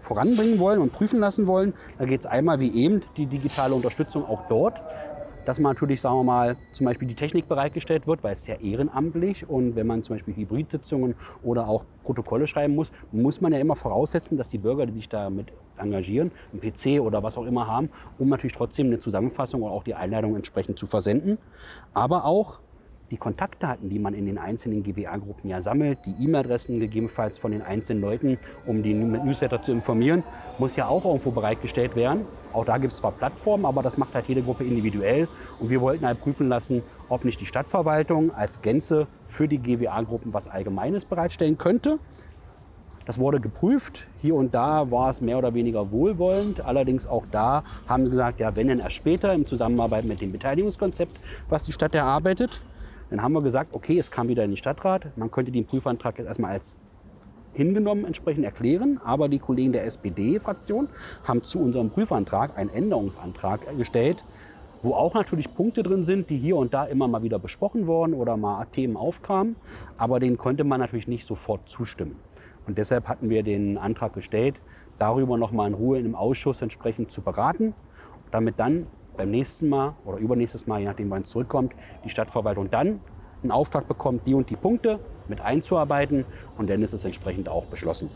voranbringen 0.00 0.58
wollen 0.58 0.80
und 0.80 0.92
prüfen 0.92 1.20
lassen 1.20 1.46
wollen. 1.46 1.74
Da 1.98 2.06
geht 2.06 2.20
es 2.20 2.26
einmal 2.26 2.58
wie 2.58 2.74
eben 2.74 3.02
die 3.16 3.26
digitale 3.26 3.74
Unterstützung 3.74 4.26
auch 4.26 4.42
dort, 4.48 4.82
dass 5.44 5.58
man 5.58 5.74
natürlich, 5.74 6.00
sagen 6.00 6.16
wir 6.16 6.24
mal, 6.24 6.56
zum 6.72 6.86
Beispiel 6.86 7.08
die 7.08 7.14
Technik 7.14 7.48
bereitgestellt 7.48 8.06
wird, 8.06 8.22
weil 8.22 8.32
es 8.32 8.40
ist 8.40 8.48
ja 8.48 8.56
ehrenamtlich 8.56 9.48
und 9.48 9.76
wenn 9.76 9.86
man 9.86 10.02
zum 10.02 10.16
Beispiel 10.16 10.34
Hybridsitzungen 10.34 11.14
oder 11.42 11.68
auch 11.68 11.84
Protokolle 12.02 12.46
schreiben 12.46 12.74
muss, 12.74 12.92
muss 13.12 13.40
man 13.40 13.52
ja 13.52 13.58
immer 13.58 13.76
voraussetzen, 13.76 14.36
dass 14.36 14.48
die 14.48 14.58
Bürger, 14.58 14.86
die 14.86 14.92
sich 14.92 15.08
damit 15.08 15.52
engagieren, 15.76 16.30
einen 16.52 16.60
PC 16.60 17.00
oder 17.00 17.22
was 17.22 17.36
auch 17.36 17.44
immer 17.44 17.66
haben, 17.66 17.90
um 18.18 18.28
natürlich 18.28 18.54
trotzdem 18.54 18.86
eine 18.86 18.98
Zusammenfassung 18.98 19.62
oder 19.62 19.72
auch 19.72 19.84
die 19.84 19.94
Einladung 19.94 20.36
entsprechend 20.36 20.78
zu 20.78 20.86
versenden. 20.86 21.38
Aber 21.92 22.24
auch 22.24 22.60
die 23.14 23.18
Kontaktdaten, 23.18 23.88
die 23.88 24.00
man 24.00 24.12
in 24.12 24.26
den 24.26 24.38
einzelnen 24.38 24.82
GWA-Gruppen 24.82 25.48
ja 25.48 25.62
sammelt, 25.62 26.00
die 26.04 26.24
E-Mail-Adressen 26.24 26.80
gegebenenfalls 26.80 27.38
von 27.38 27.52
den 27.52 27.62
einzelnen 27.62 28.02
Leuten, 28.02 28.38
um 28.66 28.82
die 28.82 28.92
Newsletter 28.92 29.62
zu 29.62 29.70
informieren, 29.70 30.24
muss 30.58 30.74
ja 30.74 30.88
auch 30.88 31.04
irgendwo 31.04 31.30
bereitgestellt 31.30 31.94
werden. 31.94 32.22
Auch 32.52 32.64
da 32.64 32.76
gibt 32.78 32.92
es 32.92 32.98
zwar 32.98 33.12
Plattformen, 33.12 33.66
aber 33.66 33.84
das 33.84 33.98
macht 33.98 34.14
halt 34.14 34.26
jede 34.26 34.42
Gruppe 34.42 34.64
individuell. 34.64 35.28
Und 35.60 35.70
wir 35.70 35.80
wollten 35.80 36.04
halt 36.04 36.20
prüfen 36.20 36.48
lassen, 36.48 36.82
ob 37.08 37.24
nicht 37.24 37.40
die 37.40 37.46
Stadtverwaltung 37.46 38.34
als 38.34 38.62
Gänze 38.62 39.06
für 39.28 39.46
die 39.46 39.58
GWA-Gruppen 39.58 40.34
was 40.34 40.48
Allgemeines 40.48 41.04
bereitstellen 41.04 41.56
könnte. 41.56 42.00
Das 43.06 43.20
wurde 43.20 43.38
geprüft. 43.38 44.08
Hier 44.22 44.34
und 44.34 44.56
da 44.56 44.90
war 44.90 45.10
es 45.10 45.20
mehr 45.20 45.38
oder 45.38 45.54
weniger 45.54 45.92
wohlwollend. 45.92 46.62
Allerdings 46.62 47.06
auch 47.06 47.26
da 47.30 47.62
haben 47.86 48.06
sie 48.06 48.10
gesagt, 48.10 48.40
ja, 48.40 48.56
wenn 48.56 48.66
denn 48.66 48.80
erst 48.80 48.96
später 48.96 49.32
in 49.34 49.46
Zusammenarbeit 49.46 50.04
mit 50.04 50.20
dem 50.20 50.32
Beteiligungskonzept, 50.32 51.16
was 51.48 51.62
die 51.62 51.72
Stadt 51.72 51.94
erarbeitet. 51.94 52.60
Dann 53.10 53.22
haben 53.22 53.32
wir 53.32 53.42
gesagt, 53.42 53.74
okay, 53.74 53.98
es 53.98 54.10
kam 54.10 54.28
wieder 54.28 54.44
in 54.44 54.52
den 54.52 54.56
Stadtrat. 54.56 55.16
Man 55.16 55.30
könnte 55.30 55.52
den 55.52 55.66
Prüfantrag 55.66 56.18
jetzt 56.18 56.26
erstmal 56.26 56.52
als 56.52 56.74
hingenommen 57.52 58.04
entsprechend 58.04 58.44
erklären. 58.44 59.00
Aber 59.04 59.28
die 59.28 59.38
Kollegen 59.38 59.72
der 59.72 59.84
SPD-Fraktion 59.86 60.88
haben 61.24 61.42
zu 61.42 61.60
unserem 61.60 61.90
Prüfantrag 61.90 62.56
einen 62.58 62.70
Änderungsantrag 62.70 63.76
gestellt, 63.78 64.24
wo 64.82 64.94
auch 64.94 65.14
natürlich 65.14 65.54
Punkte 65.54 65.82
drin 65.82 66.04
sind, 66.04 66.28
die 66.28 66.36
hier 66.36 66.56
und 66.56 66.74
da 66.74 66.84
immer 66.84 67.08
mal 67.08 67.22
wieder 67.22 67.38
besprochen 67.38 67.86
wurden 67.86 68.14
oder 68.14 68.36
mal 68.36 68.64
Themen 68.66 68.96
aufkamen. 68.96 69.56
Aber 69.96 70.20
denen 70.20 70.36
konnte 70.36 70.64
man 70.64 70.80
natürlich 70.80 71.08
nicht 71.08 71.26
sofort 71.26 71.68
zustimmen. 71.68 72.16
Und 72.66 72.78
deshalb 72.78 73.08
hatten 73.08 73.30
wir 73.30 73.42
den 73.42 73.78
Antrag 73.78 74.14
gestellt, 74.14 74.60
darüber 74.98 75.36
noch 75.36 75.52
mal 75.52 75.66
in 75.66 75.74
Ruhe 75.74 75.98
im 75.98 76.14
Ausschuss 76.14 76.62
entsprechend 76.62 77.10
zu 77.10 77.22
beraten, 77.22 77.74
damit 78.30 78.58
dann 78.58 78.86
beim 79.16 79.30
nächsten 79.30 79.68
Mal 79.68 79.94
oder 80.04 80.18
übernächstes 80.18 80.66
Mal, 80.66 80.80
je 80.80 80.86
nachdem 80.86 81.10
wann 81.10 81.22
es 81.22 81.30
zurückkommt, 81.30 81.72
die 82.04 82.08
Stadtverwaltung 82.08 82.70
dann 82.70 83.00
einen 83.42 83.52
Auftrag 83.52 83.86
bekommt, 83.86 84.26
die 84.26 84.34
und 84.34 84.50
die 84.50 84.56
Punkte 84.56 84.98
mit 85.28 85.40
einzuarbeiten 85.40 86.24
und 86.58 86.70
dann 86.70 86.82
ist 86.82 86.92
es 86.92 87.04
entsprechend 87.04 87.48
auch 87.48 87.66
beschlossen. 87.66 88.10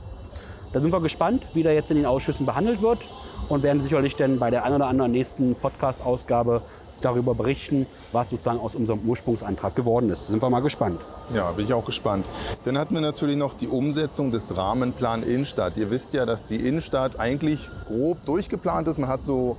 Da 0.73 0.81
sind 0.81 0.93
wir 0.93 1.01
gespannt, 1.01 1.47
wie 1.55 1.63
der 1.63 1.75
jetzt 1.75 1.91
in 1.91 1.97
den 1.97 2.07
Ausschüssen 2.07 2.45
behandelt 2.45 2.83
wird 2.83 3.09
und 3.49 3.63
werden 3.63 3.81
sicherlich 3.81 4.17
dann 4.17 4.39
bei 4.39 4.51
der 4.51 4.65
einen 4.65 4.77
oder 4.77 4.87
anderen 4.87 5.13
nächsten 5.13 5.55
Podcast-Ausgabe 5.55 6.63
darüber 7.01 7.35
berichten, 7.35 7.87
was 8.13 8.31
sozusagen 8.31 8.61
aus 8.61 8.75
unserem 8.75 9.01
Ursprungsantrag 9.01 9.75
geworden 9.77 10.11
ist. 10.11 10.27
Sind 10.27 10.43
wir 10.43 10.51
mal 10.51 10.61
gespannt. 10.61 11.01
Ja, 11.35 11.51
bin 11.53 11.67
ich 11.67 11.75
auch 11.75 11.85
gespannt. 11.85 12.27
Dann 12.65 12.79
hatten 12.79 12.95
wir 12.95 13.03
natürlich 13.03 13.37
noch 13.37 13.53
die 13.53 13.69
Umsetzung 13.69 14.33
des 14.33 14.57
Rahmenplan 14.57 15.23
Innenstadt. 15.23 15.77
Ihr 15.77 15.91
wisst 15.91 16.15
ja, 16.15 16.25
dass 16.25 16.47
die 16.47 16.57
Innenstadt 16.57 17.21
eigentlich 17.21 17.69
grob 17.87 18.25
durchgeplant 18.25 18.89
ist. 18.89 18.99
Man 18.99 19.11
hat 19.11 19.23
so 19.23 19.59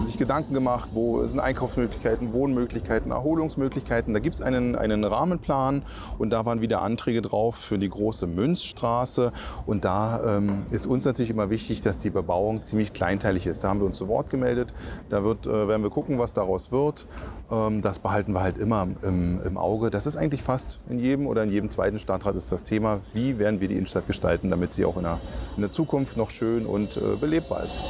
sich 0.00 0.16
Gedanken 0.16 0.54
gemacht, 0.54 0.90
wo 0.94 1.26
sind 1.26 1.38
Einkaufsmöglichkeiten, 1.38 2.32
Wohnmöglichkeiten, 2.32 3.12
Erholungsmöglichkeiten. 3.12 4.14
Da 4.14 4.20
gibt 4.20 4.34
es 4.34 4.42
einen, 4.42 4.76
einen 4.76 5.04
Rahmenplan 5.04 5.82
und 6.18 6.30
da 6.30 6.46
waren 6.46 6.62
wieder 6.62 6.80
Anträge 6.80 7.20
drauf 7.20 7.56
für 7.56 7.78
die 7.78 7.88
große 7.88 8.26
Münzstraße. 8.26 9.32
Und 9.66 9.84
da 9.84 10.38
ähm, 10.38 10.64
ist 10.70 10.86
uns 10.86 11.04
natürlich 11.04 11.30
immer 11.30 11.50
wichtig, 11.50 11.82
dass 11.82 11.98
die 11.98 12.10
Bebauung 12.10 12.62
ziemlich 12.62 12.94
kleinteilig 12.94 13.46
ist. 13.46 13.62
Da 13.62 13.68
haben 13.68 13.80
wir 13.80 13.86
uns 13.86 13.98
zu 13.98 14.08
Wort 14.08 14.30
gemeldet. 14.30 14.72
Da 15.10 15.22
wird, 15.22 15.46
äh, 15.46 15.68
werden 15.68 15.82
wir 15.82 15.90
gucken, 15.90 16.18
was 16.18 16.32
daraus 16.32 16.72
wird. 16.72 16.79
Ähm, 17.50 17.82
das 17.82 17.98
behalten 17.98 18.32
wir 18.32 18.42
halt 18.42 18.58
immer 18.58 18.86
im, 19.02 19.40
im 19.44 19.58
Auge. 19.58 19.90
Das 19.90 20.06
ist 20.06 20.16
eigentlich 20.16 20.42
fast 20.42 20.80
in 20.88 20.98
jedem 20.98 21.26
oder 21.26 21.42
in 21.42 21.50
jedem 21.50 21.68
zweiten 21.68 21.98
Stadtrat 21.98 22.36
ist 22.36 22.52
das 22.52 22.64
Thema, 22.64 23.00
wie 23.12 23.38
werden 23.38 23.60
wir 23.60 23.68
die 23.68 23.74
Innenstadt 23.74 24.06
gestalten, 24.06 24.50
damit 24.50 24.72
sie 24.72 24.84
auch 24.84 24.96
in 24.96 25.02
der, 25.02 25.18
in 25.56 25.62
der 25.62 25.72
Zukunft 25.72 26.16
noch 26.16 26.30
schön 26.30 26.66
und 26.66 26.96
äh, 26.96 27.16
belebbar 27.16 27.64
ist. 27.64 27.82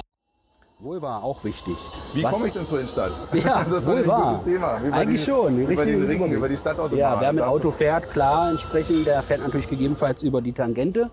Wohl 0.79 1.03
war 1.03 1.23
auch 1.23 1.45
wichtig. 1.45 1.77
Wie 2.15 2.23
komme 2.23 2.47
ich 2.47 2.55
denn 2.55 2.65
zur 2.65 2.79
Innenstadt? 2.79 3.13
Ja, 3.35 3.65
das 3.71 3.81
ist 3.81 3.87
wohl 3.87 3.97
ein 3.97 4.05
gutes 4.05 4.43
Thema. 4.45 4.81
Über 4.83 4.97
Eigentlich 4.97 5.21
die, 5.21 5.31
schon. 5.31 5.59
Über 5.59 5.85
den 5.85 6.03
Ring, 6.05 6.17
Überblick. 6.17 6.37
über 6.39 6.49
die 6.49 6.57
Stadtautobahn. 6.57 6.99
Ja, 6.99 7.21
wer 7.21 7.33
mit 7.35 7.43
Dazu- 7.43 7.51
Auto 7.51 7.71
fährt, 7.71 8.11
klar, 8.11 8.51
entsprechend, 8.51 9.07
der 9.07 9.21
fährt 9.21 9.41
natürlich 9.43 9.69
gegebenenfalls 9.69 10.23
über 10.23 10.41
die 10.41 10.53
Tangente. 10.55 11.11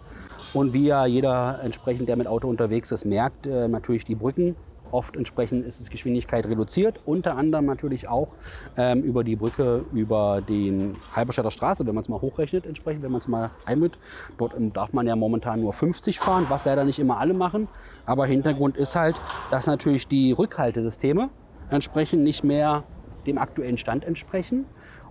Und 0.53 0.71
wie 0.71 0.85
ja 0.85 1.05
jeder 1.05 1.59
entsprechend, 1.61 2.07
der 2.07 2.15
mit 2.15 2.27
Auto 2.27 2.47
unterwegs 2.47 2.93
ist, 2.93 3.03
merkt, 3.03 3.45
äh, 3.45 3.67
natürlich 3.67 4.05
die 4.05 4.15
Brücken 4.15 4.55
Oft 4.91 5.17
entsprechend 5.17 5.65
ist 5.65 5.79
die 5.79 5.89
Geschwindigkeit 5.89 6.45
reduziert, 6.45 6.99
unter 7.05 7.35
anderem 7.35 7.65
natürlich 7.65 8.07
auch 8.07 8.29
ähm, 8.77 9.03
über 9.03 9.23
die 9.23 9.35
Brücke 9.35 9.85
über 9.93 10.41
den 10.41 10.95
Halberstädter 11.13 11.51
Straße, 11.51 11.85
wenn 11.85 11.95
man 11.95 12.03
es 12.03 12.09
mal 12.09 12.21
hochrechnet, 12.21 12.65
entsprechend, 12.65 13.03
wenn 13.03 13.11
man 13.11 13.19
es 13.19 13.27
mal 13.27 13.51
einmit. 13.65 13.97
Dort 14.37 14.55
ähm, 14.55 14.73
darf 14.73 14.93
man 14.93 15.07
ja 15.07 15.15
momentan 15.15 15.61
nur 15.61 15.73
50 15.73 16.19
fahren, 16.19 16.45
was 16.49 16.65
leider 16.65 16.83
nicht 16.83 16.99
immer 16.99 17.17
alle 17.19 17.33
machen. 17.33 17.67
Aber 18.05 18.25
Hintergrund 18.25 18.77
ist 18.77 18.95
halt, 18.95 19.19
dass 19.51 19.67
natürlich 19.67 20.07
die 20.07 20.31
Rückhaltesysteme 20.31 21.29
entsprechend 21.69 22.23
nicht 22.23 22.43
mehr 22.43 22.83
dem 23.25 23.37
aktuellen 23.37 23.77
Stand 23.77 24.05
entsprechen 24.05 24.65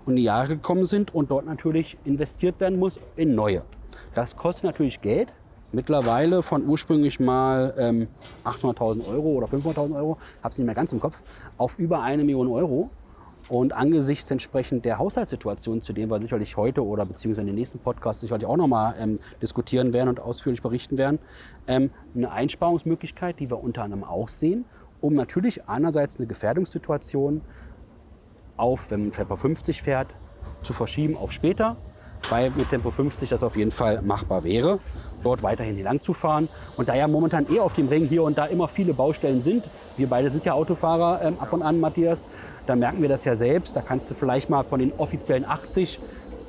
und 0.07 0.17
die 0.17 0.23
Jahre 0.23 0.49
gekommen 0.49 0.85
sind 0.85 1.15
und 1.15 1.31
dort 1.31 1.47
natürlich 1.47 1.99
investiert 2.05 2.61
werden 2.61 2.79
muss 2.79 2.99
in 3.17 3.35
neue. 3.35 3.63
Das 4.15 4.37
kostet 4.37 4.65
natürlich 4.65 5.01
Geld, 5.01 5.33
mittlerweile 5.77 6.43
von 6.43 6.67
ursprünglich 6.67 7.21
mal 7.21 7.75
ähm, 7.79 8.09
800.000 8.45 9.07
Euro 9.07 9.29
oder 9.35 9.47
500.000 9.47 9.95
Euro, 9.95 10.17
habe 10.43 10.51
es 10.51 10.59
nicht 10.59 10.65
mehr 10.65 10.75
ganz 10.75 10.93
im 10.93 11.01
Kopf, 11.01 11.21
auf 11.59 11.79
über 11.79 12.01
eine 12.01 12.25
Million 12.25 12.49
Euro. 12.49 12.91
Und 13.49 13.75
angesichts 13.75 14.29
entsprechend 14.33 14.85
der 14.85 14.99
Haushaltssituation, 14.99 15.81
zu 15.81 15.93
dem 15.93 16.11
wir 16.11 16.21
sicherlich 16.21 16.57
heute 16.57 16.85
oder 16.85 17.07
beziehungsweise 17.07 17.43
in 17.43 17.47
den 17.47 17.55
nächsten 17.55 17.79
Podcasts 17.79 18.21
sicherlich 18.21 18.45
auch 18.45 18.57
nochmal 18.57 18.97
ähm, 18.99 19.21
diskutieren 19.41 19.93
werden 19.93 20.09
und 20.09 20.19
ausführlich 20.19 20.63
berichten 20.63 20.99
werden, 20.99 21.21
ähm, 21.69 21.91
eine 22.17 22.33
Einsparungsmöglichkeit, 22.33 23.39
die 23.39 23.49
wir 23.49 23.63
unter 23.63 23.85
anderem 23.85 24.03
auch 24.03 24.29
sehen, 24.29 24.65
um 25.01 25.15
natürlich 25.15 25.69
einerseits 25.69 26.17
eine 26.17 26.27
Gefährdungssituation 26.27 27.43
auf, 28.57 28.91
wenn 28.91 29.03
man 29.03 29.13
Tempo 29.13 29.37
50 29.37 29.81
fährt, 29.81 30.09
zu 30.63 30.73
verschieben 30.73 31.17
auf 31.17 31.31
später 31.31 31.77
weil 32.31 32.51
mit 32.51 32.69
Tempo 32.69 32.91
50 32.91 33.29
das 33.29 33.43
auf 33.43 33.57
jeden 33.57 33.71
Fall 33.71 34.03
machbar 34.03 34.45
wäre, 34.45 34.79
dort 35.23 35.43
weiterhin 35.43 35.83
lang 35.83 36.01
zu 36.01 36.15
fahren. 36.15 36.49
Und 36.77 36.89
da 36.89 36.95
ja 36.95 37.09
momentan 37.09 37.47
eh 37.51 37.61
auf 37.61 37.73
dem 37.73 37.89
Ring 37.89 38.07
hier 38.07 38.23
und 38.23 38.39
da 38.39 38.47
immer 38.47 38.69
viele 38.69 38.95
Baustellen 38.95 39.43
sind, 39.43 39.69
wir 39.97 40.09
beide 40.09 40.31
sind 40.31 40.45
ja 40.45 40.53
Autofahrer 40.53 41.21
ähm, 41.23 41.39
ab 41.39 41.53
und 41.53 41.63
an, 41.63 41.81
Matthias, 41.81 42.29
da 42.67 42.77
merken 42.77 43.03
wir 43.03 43.09
das 43.09 43.25
ja 43.25 43.37
selbst. 43.37 43.77
Da 43.77 43.81
kannst 43.81 44.11
du 44.11 44.15
vielleicht 44.15 44.51
mal 44.51 44.65
von 44.65 44.81
den 44.81 44.93
offiziellen 44.93 45.45
80 45.45 46.01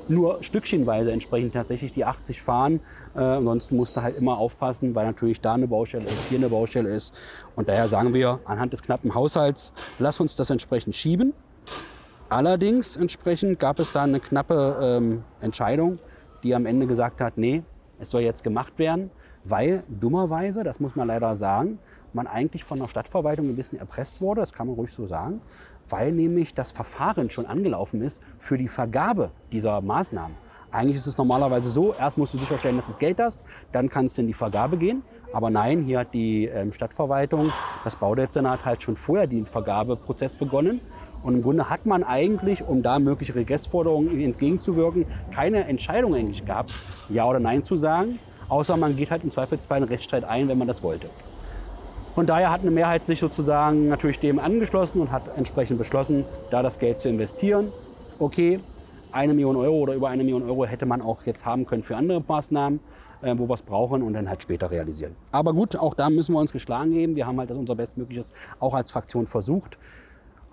nur 0.10 0.42
stückchenweise 0.42 1.12
entsprechend 1.12 1.54
tatsächlich 1.54 1.92
die 1.92 2.06
80 2.06 2.42
fahren. 2.42 2.80
Äh, 3.16 3.20
ansonsten 3.20 3.76
musst 3.76 3.98
du 3.98 4.02
halt 4.02 4.18
immer 4.18 4.38
aufpassen, 4.38 4.96
weil 4.96 5.06
natürlich 5.06 5.42
da 5.42 5.54
eine 5.54 5.68
Baustelle 5.68 6.06
ist, 6.06 6.30
hier 6.30 6.38
eine 6.38 6.50
Baustelle 6.50 6.90
ist. 6.90 7.14
Und 7.56 7.68
daher 7.70 7.88
sagen 7.88 8.14
wir, 8.14 8.40
anhand 8.46 8.74
des 8.74 8.82
knappen 8.82 9.14
Haushalts, 9.14 9.74
lass 10.00 10.20
uns 10.20 10.36
das 10.36 10.50
entsprechend 10.50 10.96
schieben. 10.96 11.34
Allerdings 12.30 12.98
entsprechend 12.98 13.58
gab 13.58 13.80
es 13.80 13.94
da 13.94 14.04
eine 14.04 14.20
knappe 14.20 14.78
ähm, 14.82 15.24
Entscheidung, 15.40 16.00
die 16.44 16.54
am 16.54 16.66
Ende 16.66 16.86
gesagt 16.86 17.22
hat, 17.22 17.38
nee, 17.38 17.64
es 18.00 18.10
soll 18.10 18.22
jetzt 18.22 18.44
gemacht 18.44 18.78
werden, 18.80 19.12
weil 19.46 19.84
dummerweise, 19.88 20.66
das 20.66 20.82
muss 20.82 20.98
man 20.98 21.08
leider 21.08 21.36
sagen, 21.36 21.80
man 22.12 22.28
eigentlich 22.28 22.66
von 22.66 22.80
der 22.80 22.90
Stadtverwaltung 22.90 23.48
ein 23.48 23.56
bisschen 23.56 23.80
erpresst 23.80 24.20
wurde, 24.20 24.42
das 24.42 24.52
kann 24.52 24.68
man 24.68 24.76
ruhig 24.76 24.92
so 24.92 25.06
sagen, 25.06 25.40
weil 25.88 26.12
nämlich 26.12 26.54
das 26.54 26.74
Verfahren 26.74 27.30
schon 27.30 27.46
angelaufen 27.46 28.02
ist 28.02 28.22
für 28.40 28.58
die 28.58 28.68
Vergabe 28.68 29.32
dieser 29.54 29.80
Maßnahmen. 29.80 30.36
Eigentlich 30.70 30.98
ist 30.98 31.08
es 31.08 31.18
normalerweise 31.18 31.70
so, 31.70 31.94
erst 31.94 32.18
musst 32.18 32.34
du 32.34 32.40
sicherstellen, 32.40 32.76
dass 32.76 32.88
du 32.88 32.92
das 32.92 33.00
Geld 33.00 33.22
hast, 33.22 33.46
dann 33.72 33.90
kannst 33.90 34.18
du 34.18 34.22
in 34.22 34.28
die 34.28 34.34
Vergabe 34.34 34.78
gehen. 34.78 35.02
Aber 35.32 35.50
nein, 35.50 35.82
hier 35.82 36.00
hat 36.00 36.14
die 36.14 36.46
ähm, 36.46 36.74
Stadtverwaltung, 36.74 37.52
das 37.84 37.96
Baudezernat 37.96 38.66
halt 38.66 38.84
schon 38.84 38.98
vorher 38.98 39.28
den 39.28 39.46
Vergabeprozess 39.46 40.36
begonnen. 40.36 40.82
Und 41.24 41.36
im 41.36 41.42
Grunde 41.42 41.70
hat 41.70 41.86
man 41.86 42.04
eigentlich, 42.04 42.64
um 42.66 42.84
da 42.84 43.00
mögliche 43.00 43.36
Regressforderungen 43.36 44.20
entgegenzuwirken, 44.20 45.06
keine 45.32 45.66
Entscheidung 45.66 46.16
eigentlich 46.16 46.46
gehabt, 46.46 46.74
Ja 47.10 47.28
oder 47.28 47.40
Nein 47.40 47.64
zu 47.64 47.76
sagen. 47.76 48.20
Außer 48.50 48.78
man 48.78 48.96
geht 48.96 49.12
halt 49.12 49.24
im 49.24 49.32
Zweifelsfall 49.32 49.78
einen 49.78 49.88
Rechtsstreit 49.88 50.24
ein, 50.24 50.48
wenn 50.48 50.58
man 50.58 50.68
das 50.68 50.82
wollte. 50.84 51.10
Und 52.16 52.30
daher 52.30 52.52
hat 52.52 52.62
eine 52.62 52.72
Mehrheit 52.72 53.06
sich 53.06 53.20
sozusagen 53.20 53.90
natürlich 53.90 54.20
dem 54.20 54.40
angeschlossen 54.40 55.02
und 55.02 55.12
hat 55.12 55.24
entsprechend 55.38 55.78
beschlossen, 55.78 56.26
da 56.50 56.64
das 56.64 56.80
Geld 56.80 57.00
zu 57.00 57.10
investieren. 57.10 57.72
Okay, 58.20 58.60
eine 59.12 59.34
Million 59.34 59.56
Euro 59.56 59.76
oder 59.76 59.94
über 59.94 60.10
eine 60.10 60.24
Million 60.24 60.44
Euro 60.44 60.66
hätte 60.66 60.86
man 60.86 61.02
auch 61.02 61.24
jetzt 61.26 61.46
haben 61.46 61.66
können 61.66 61.84
für 61.84 61.96
andere 61.96 62.24
Maßnahmen, 62.26 62.80
äh, 63.22 63.36
wo 63.38 63.48
wir 63.48 63.54
es 63.54 63.62
brauchen 63.62 64.02
und 64.02 64.14
dann 64.14 64.30
halt 64.30 64.42
später 64.42 64.72
realisieren. 64.72 65.16
Aber 65.32 65.54
gut, 65.54 65.76
auch 65.76 65.94
da 65.94 66.10
müssen 66.10 66.34
wir 66.34 66.40
uns 66.40 66.52
geschlagen 66.52 66.92
geben. 66.92 67.16
Wir 67.16 67.28
haben 67.28 67.38
halt 67.38 67.52
unser 67.52 67.76
Bestmögliches 67.76 68.34
auch 68.60 68.74
als 68.74 68.92
Fraktion 68.92 69.28
versucht 69.28 69.78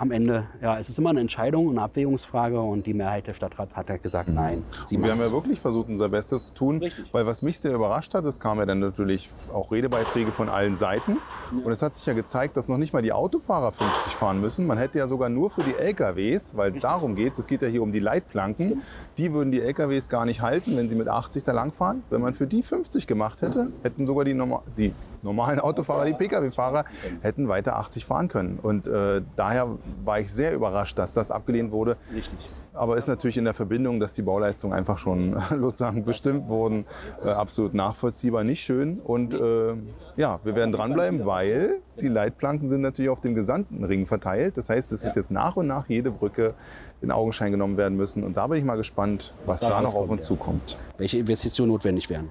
am 0.05 0.11
Ende, 0.11 0.47
ja, 0.61 0.79
es 0.79 0.91
ist 0.91 0.99
immer 0.99 1.11
eine 1.11 1.21
Entscheidung, 1.21 1.71
eine 1.71 1.81
Abwägungsfrage 1.81 2.61
und 2.61 2.87
die 2.87 2.93
Mehrheit 2.93 3.27
der 3.27 3.33
Stadtrats 3.33 3.75
hat 3.75 3.89
ja 3.89 3.97
gesagt, 3.97 4.29
mhm. 4.29 4.35
nein. 4.35 4.65
Sie 4.87 5.03
wir 5.03 5.11
haben 5.11 5.21
ja 5.21 5.31
wirklich 5.31 5.61
versucht, 5.61 5.89
unser 5.89 6.11
Bestes 6.11 6.49
zu 6.49 6.55
tun, 6.55 6.79
Richtig. 6.79 7.07
weil 7.13 7.27
was 7.27 7.41
mich 7.41 7.59
sehr 7.59 7.75
überrascht 7.75 8.13
hat, 8.13 8.25
es 8.27 8.39
kamen 8.39 8.61
ja 8.61 8.67
dann 8.67 8.81
natürlich 8.81 9.31
auch 9.53 9.73
Redebeiträge 9.73 10.31
von 10.31 10.51
allen 10.51 10.77
Seiten 10.77 11.17
ja. 11.53 11.65
und 11.65 11.73
es 11.73 11.81
hat 11.81 11.95
sich 11.95 12.05
ja 12.05 12.13
gezeigt, 12.13 12.57
dass 12.59 12.69
noch 12.69 12.77
nicht 12.77 12.93
mal 12.93 13.01
die 13.01 13.13
Autofahrer 13.13 13.73
50 13.73 14.13
fahren 14.13 14.41
müssen. 14.43 14.67
Man 14.67 14.77
hätte 14.77 14.99
ja 14.99 15.09
sogar 15.09 15.31
nur 15.31 15.49
für 15.51 15.63
die 15.63 15.75
LKWs, 15.75 16.55
weil 16.55 16.67
Richtig. 16.67 16.83
darum 16.83 17.17
geht 17.17 17.33
es, 17.33 17.39
es 17.39 17.47
geht 17.47 17.63
ja 17.63 17.69
hier 17.69 17.83
um 17.83 17.91
die 17.91 18.01
Leitplanken, 18.01 18.67
Stimmt. 18.67 18.85
die 19.17 19.33
würden 19.33 19.53
die 19.53 19.63
LKWs 19.63 20.11
gar 20.11 20.27
nicht 20.27 20.43
halten, 20.43 20.77
wenn 20.77 20.91
sie 20.91 20.97
mit 20.97 21.09
80 21.09 21.45
da 21.45 21.53
langfahren. 21.53 22.03
Wenn 22.11 22.21
man 22.21 22.35
für 22.35 22.47
die 22.47 22.63
50 22.63 23.07
gemacht 23.07 23.41
hätte, 23.41 23.73
hätten 23.83 24.07
sogar 24.07 24.27
die, 24.27 24.35
Norma 24.35 24.63
die 24.77 24.93
normalen 25.25 25.59
Autofahrer, 25.59 26.05
die 26.05 26.15
Pkw-Fahrer, 26.15 26.85
hätten 27.23 27.49
weiter 27.49 27.77
80 27.77 28.05
fahren 28.05 28.29
können. 28.29 28.59
Und 28.63 28.87
äh, 28.87 29.23
daher 29.37 29.79
war 30.05 30.21
ich 30.21 30.33
sehr 30.33 30.55
überrascht, 30.55 30.99
dass 30.99 31.15
das 31.15 31.31
abgelehnt 31.31 31.73
wurde. 31.73 31.97
Richtig. 32.15 32.39
Aber 32.75 32.97
ist 32.97 33.07
natürlich 33.07 33.37
in 33.37 33.45
der 33.45 33.55
Verbindung, 33.55 34.01
dass 34.01 34.15
die 34.15 34.23
Bauleistungen 34.23 34.75
einfach 34.75 34.99
schon 34.99 35.39
sozusagen 35.51 36.05
bestimmt 36.05 36.49
wurden, 36.49 36.87
äh, 37.25 37.29
absolut 37.29 37.73
nachvollziehbar, 37.73 38.43
nicht 38.43 38.63
schön. 38.63 38.99
Und 38.99 39.33
äh, 39.33 39.75
ja, 40.17 40.41
wir 40.43 40.57
werden 40.57 40.73
dranbleiben, 40.73 41.25
weil 41.25 41.81
die 42.01 42.09
Leitplanken 42.09 42.69
sind 42.69 42.81
natürlich 42.81 43.11
auf 43.11 43.21
dem 43.21 43.37
gesamten 43.37 43.85
Ring 43.85 44.07
verteilt. 44.07 44.57
Das 44.57 44.69
heißt, 44.69 44.93
es 44.93 45.05
wird 45.05 45.15
jetzt 45.15 45.31
nach 45.31 45.57
und 45.57 45.69
nach 45.69 45.89
jede 45.89 46.11
Brücke 46.11 46.55
in 47.01 47.13
Augenschein 47.13 47.53
genommen 47.53 47.77
werden 47.77 47.97
müssen. 47.97 48.25
Und 48.25 48.37
da 48.37 48.49
bin 48.49 48.59
ich 48.59 48.65
mal 48.65 48.77
gespannt, 48.77 49.35
was, 49.47 49.63
was 49.63 49.71
da 49.71 49.81
noch 49.81 49.95
auf 49.95 50.11
uns 50.11 50.25
zukommt. 50.25 50.77
Welche 50.99 51.19
Investitionen 51.19 51.71
notwendig 51.71 52.11
wären. 52.11 52.31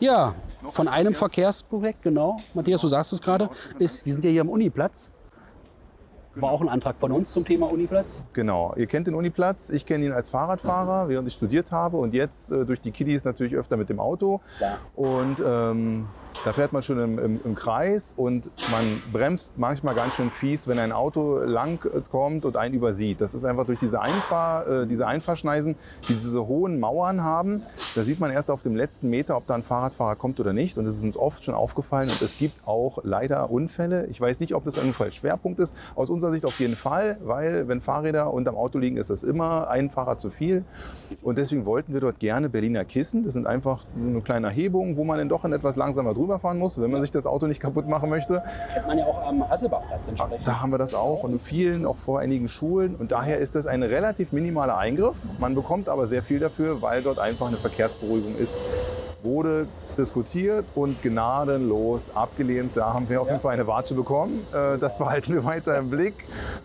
Ja, 0.00 0.34
von 0.70 0.88
einem 0.88 1.14
Verkehrsprojekt, 1.14 2.02
genau. 2.02 2.36
Matthias, 2.54 2.80
du 2.80 2.88
sagst 2.88 3.12
es 3.12 3.20
gerade, 3.20 3.48
ist, 3.78 4.04
wir 4.04 4.12
sind 4.12 4.24
ja 4.24 4.30
hier 4.30 4.40
am 4.42 4.48
Uniplatz. 4.48 5.10
War 6.40 6.50
auch 6.50 6.60
ein 6.60 6.68
Antrag 6.68 6.96
von 6.98 7.12
uns 7.12 7.32
zum 7.32 7.44
Thema 7.44 7.70
Uniplatz. 7.70 8.22
Genau, 8.32 8.74
ihr 8.76 8.86
kennt 8.86 9.06
den 9.06 9.14
Uniplatz. 9.14 9.70
Ich 9.70 9.86
kenne 9.86 10.06
ihn 10.06 10.12
als 10.12 10.28
Fahrradfahrer, 10.28 11.08
während 11.08 11.28
ich 11.28 11.34
studiert 11.34 11.72
habe. 11.72 11.96
Und 11.96 12.14
jetzt 12.14 12.52
äh, 12.52 12.64
durch 12.64 12.80
die 12.80 12.90
Kiddies 12.90 13.24
natürlich 13.24 13.54
öfter 13.54 13.76
mit 13.76 13.88
dem 13.88 14.00
Auto. 14.00 14.40
Ja. 14.60 14.78
Und 14.94 15.42
ähm, 15.44 16.06
da 16.44 16.52
fährt 16.52 16.72
man 16.72 16.82
schon 16.82 16.98
im, 17.00 17.18
im, 17.18 17.40
im, 17.44 17.54
Kreis 17.54 18.14
und 18.16 18.50
man 18.70 19.02
bremst 19.12 19.54
manchmal 19.56 19.94
ganz 19.94 20.14
schön 20.14 20.30
fies, 20.30 20.68
wenn 20.68 20.78
ein 20.78 20.92
Auto 20.92 21.38
lang 21.38 21.80
kommt 22.10 22.44
und 22.44 22.56
einen 22.56 22.74
übersieht. 22.74 23.20
Das 23.20 23.34
ist 23.34 23.44
einfach 23.44 23.64
durch 23.64 23.78
diese, 23.78 24.00
Einfahr, 24.00 24.66
äh, 24.68 24.86
diese 24.86 25.06
Einfahrschneisen, 25.06 25.74
die 26.08 26.14
diese 26.14 26.46
hohen 26.46 26.78
Mauern 26.78 27.24
haben. 27.24 27.62
Da 27.96 28.04
sieht 28.04 28.20
man 28.20 28.30
erst 28.30 28.50
auf 28.50 28.62
dem 28.62 28.76
letzten 28.76 29.10
Meter, 29.10 29.36
ob 29.36 29.46
da 29.46 29.54
ein 29.54 29.64
Fahrradfahrer 29.64 30.14
kommt 30.14 30.38
oder 30.38 30.52
nicht. 30.52 30.78
Und 30.78 30.84
das 30.84 30.96
ist 30.96 31.04
uns 31.04 31.16
oft 31.16 31.42
schon 31.42 31.54
aufgefallen. 31.54 32.08
Und 32.08 32.22
es 32.22 32.36
gibt 32.36 32.66
auch 32.66 33.00
leider 33.02 33.50
Unfälle. 33.50 34.06
Ich 34.06 34.20
weiß 34.20 34.38
nicht, 34.40 34.54
ob 34.54 34.64
das 34.64 34.78
ein 34.78 34.86
Unfallschwerpunkt 34.86 35.58
ist. 35.58 35.74
Aus 35.96 36.08
unserer 36.08 36.27
Sicht 36.30 36.44
auf 36.44 36.58
jeden 36.60 36.76
Fall, 36.76 37.18
weil 37.22 37.68
wenn 37.68 37.80
Fahrräder 37.80 38.32
unterm 38.32 38.56
Auto 38.56 38.78
liegen, 38.78 38.96
ist 38.96 39.10
das 39.10 39.22
immer 39.22 39.68
ein 39.68 39.90
Fahrer 39.90 40.18
zu 40.18 40.30
viel. 40.30 40.64
Und 41.22 41.38
deswegen 41.38 41.66
wollten 41.66 41.92
wir 41.92 42.00
dort 42.00 42.20
gerne 42.20 42.48
Berliner 42.48 42.84
Kissen. 42.84 43.24
Das 43.24 43.32
sind 43.32 43.46
einfach 43.46 43.84
eine 43.96 44.20
kleine 44.20 44.48
Erhebung, 44.48 44.96
wo 44.96 45.04
man 45.04 45.18
dann 45.18 45.28
doch 45.28 45.44
in 45.44 45.52
etwas 45.52 45.76
langsamer 45.76 46.14
drüber 46.14 46.28
rüberfahren 46.28 46.58
muss, 46.58 46.80
wenn 46.80 46.90
man 46.90 47.02
sich 47.02 47.10
das 47.10 47.26
Auto 47.26 47.46
nicht 47.46 47.60
kaputt 47.60 47.88
machen 47.88 48.10
möchte. 48.10 48.42
Kennt 48.72 48.86
man 48.86 48.98
ja 48.98 49.04
auch 49.06 49.26
am 49.26 49.48
Hasselbachplatz 49.48 50.08
entsprechend. 50.08 50.46
Da 50.46 50.60
haben 50.60 50.70
wir 50.70 50.78
das 50.78 50.94
auch 50.94 51.22
und 51.22 51.32
in 51.32 51.40
vielen, 51.40 51.86
auch 51.86 51.96
vor 51.96 52.20
einigen 52.20 52.48
Schulen. 52.48 52.94
Und 52.96 53.12
daher 53.12 53.38
ist 53.38 53.54
das 53.54 53.66
ein 53.66 53.82
relativ 53.82 54.32
minimaler 54.32 54.76
Eingriff. 54.76 55.16
Man 55.38 55.54
bekommt 55.54 55.88
aber 55.88 56.06
sehr 56.06 56.22
viel 56.22 56.38
dafür, 56.38 56.82
weil 56.82 57.02
dort 57.02 57.18
einfach 57.18 57.48
eine 57.48 57.56
Verkehrsberuhigung 57.56 58.36
ist. 58.36 58.62
Wurde 59.22 59.66
diskutiert 59.96 60.64
und 60.74 61.02
gnadenlos 61.02 62.14
abgelehnt. 62.14 62.76
Da 62.76 62.94
haben 62.94 63.08
wir 63.08 63.20
auf 63.20 63.28
jeden 63.28 63.40
Fall 63.40 63.54
eine 63.54 63.66
Watsche 63.66 63.94
bekommen. 63.94 64.46
Äh, 64.52 64.78
das 64.78 64.96
behalten 64.96 65.34
wir 65.34 65.44
weiter 65.44 65.76
im 65.76 65.90
Blick. 65.90 66.07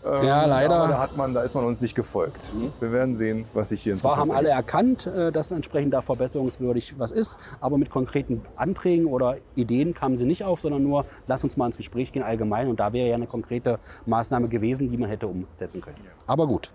Ähm, 0.06 0.24
ja, 0.26 0.46
leider. 0.46 0.76
Aber 0.76 0.88
da, 0.88 1.00
hat 1.00 1.18
man, 1.18 1.34
da 1.34 1.42
ist 1.44 1.56
man 1.56 1.66
uns 1.66 1.82
nicht 1.82 1.96
gefolgt. 1.96 2.54
Mhm. 2.54 2.72
Wir 2.80 2.92
werden 2.92 3.16
sehen, 3.16 3.46
was 3.54 3.70
sich 3.70 3.82
hier 3.82 3.94
Zwar 3.94 4.18
haben 4.18 4.32
alle 4.32 4.50
erkannt, 4.50 5.08
äh, 5.08 5.32
dass 5.32 5.52
entsprechend 5.52 5.94
da 5.94 6.02
verbesserungswürdig 6.02 6.96
was 6.98 7.12
ist, 7.12 7.40
aber 7.62 7.78
mit 7.78 7.90
konkreten 7.90 8.42
Anträgen 8.56 9.08
oder 9.08 9.38
Ideen 9.56 9.94
kamen 9.94 10.18
sie 10.18 10.26
nicht 10.26 10.44
auf, 10.44 10.62
sondern 10.62 10.84
nur, 10.84 11.06
lass 11.28 11.44
uns 11.44 11.58
mal 11.58 11.68
ins 11.68 11.78
Gespräch 11.78 12.12
gehen 12.12 12.24
allgemein. 12.24 12.68
Und 12.68 12.80
da 12.80 12.94
wäre 12.94 13.08
ja 13.08 13.16
eine 13.16 13.28
konkrete 13.28 13.80
Maßnahme 14.06 14.48
gewesen, 14.48 14.92
die 14.92 14.98
man 14.98 15.10
hätte 15.10 15.28
umsetzen 15.28 15.82
können. 15.82 15.98
Aber 16.28 16.48
gut. 16.48 16.72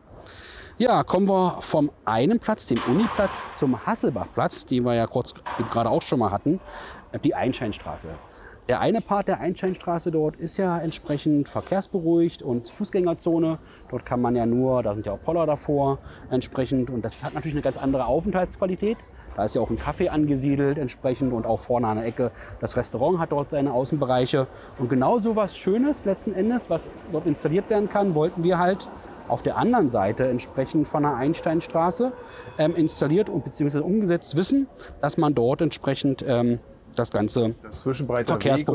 Ja, 0.79 1.03
kommen 1.03 1.29
wir 1.29 1.57
vom 1.61 1.91
einen 2.05 2.39
Platz, 2.39 2.67
dem 2.67 2.79
Uniplatz, 2.87 3.51
zum 3.57 3.85
Hasselbachplatz, 3.85 4.65
den 4.65 4.85
wir 4.85 4.95
ja 4.95 5.09
kurz 5.09 5.35
gerade 5.73 5.91
auch 5.91 6.03
schon 6.03 6.21
mal 6.21 6.31
hatten, 6.31 6.61
die 7.25 7.35
Einscheinstraße. 7.35 8.11
Der 8.69 8.81
eine 8.81 9.01
Part 9.01 9.29
der 9.29 9.41
Einsteinstraße 9.41 10.11
dort 10.11 10.37
ist 10.37 10.59
ja 10.59 10.79
entsprechend 10.79 11.49
verkehrsberuhigt 11.49 12.43
und 12.43 12.69
Fußgängerzone. 12.69 13.59
Dort 13.91 14.05
kann 14.05 14.21
man 14.21 14.37
ja 14.37 14.45
nur, 14.45 14.83
da 14.83 14.93
sind 14.93 15.07
ja 15.07 15.13
auch 15.13 15.23
Poller 15.23 15.47
davor 15.47 15.97
entsprechend 16.31 16.91
und 16.91 17.03
das 17.03 17.25
hat 17.25 17.33
natürlich 17.33 17.55
eine 17.55 17.63
ganz 17.63 17.79
andere 17.79 18.05
Aufenthaltsqualität. 18.05 18.99
Da 19.37 19.45
ist 19.45 19.55
ja 19.55 19.63
auch 19.63 19.71
ein 19.71 19.79
Café 19.79 20.09
angesiedelt 20.09 20.77
entsprechend 20.77 21.33
und 21.33 21.47
auch 21.47 21.61
vorne 21.61 21.87
an 21.87 21.97
der 21.97 22.05
Ecke 22.05 22.31
das 22.61 22.77
Restaurant 22.77 23.19
hat 23.19 23.33
dort 23.33 23.53
seine 23.53 23.73
Außenbereiche. 23.73 24.47
Und 24.79 24.91
genau 24.91 25.19
so 25.19 25.35
was 25.35 25.57
Schönes 25.57 26.05
letzten 26.05 26.35
Endes, 26.35 26.69
was 26.69 26.83
dort 27.11 27.27
installiert 27.27 27.71
werden 27.71 27.89
kann, 27.89 28.15
wollten 28.15 28.45
wir 28.45 28.59
halt 28.59 28.87
auf 29.29 29.43
der 29.43 29.57
anderen 29.57 29.89
Seite 29.89 30.29
entsprechend 30.29 30.87
von 30.89 31.05
der 31.05 31.17
Einsteinstraße 31.17 32.13
ähm, 32.59 32.77
installiert 32.77 33.31
und 33.31 33.45
beziehungsweise 33.45 33.83
umgesetzt 33.83 34.37
wissen, 34.37 34.67
dass 35.01 35.17
man 35.17 35.35
dort 35.35 35.63
entsprechend 35.63 36.23
ähm, 36.27 36.59
das 36.99 37.11
Ganze 37.11 37.55
Das 37.63 37.81
Zwischenbreiter 37.81 38.35
Weg 38.35 38.67
von. 38.67 38.75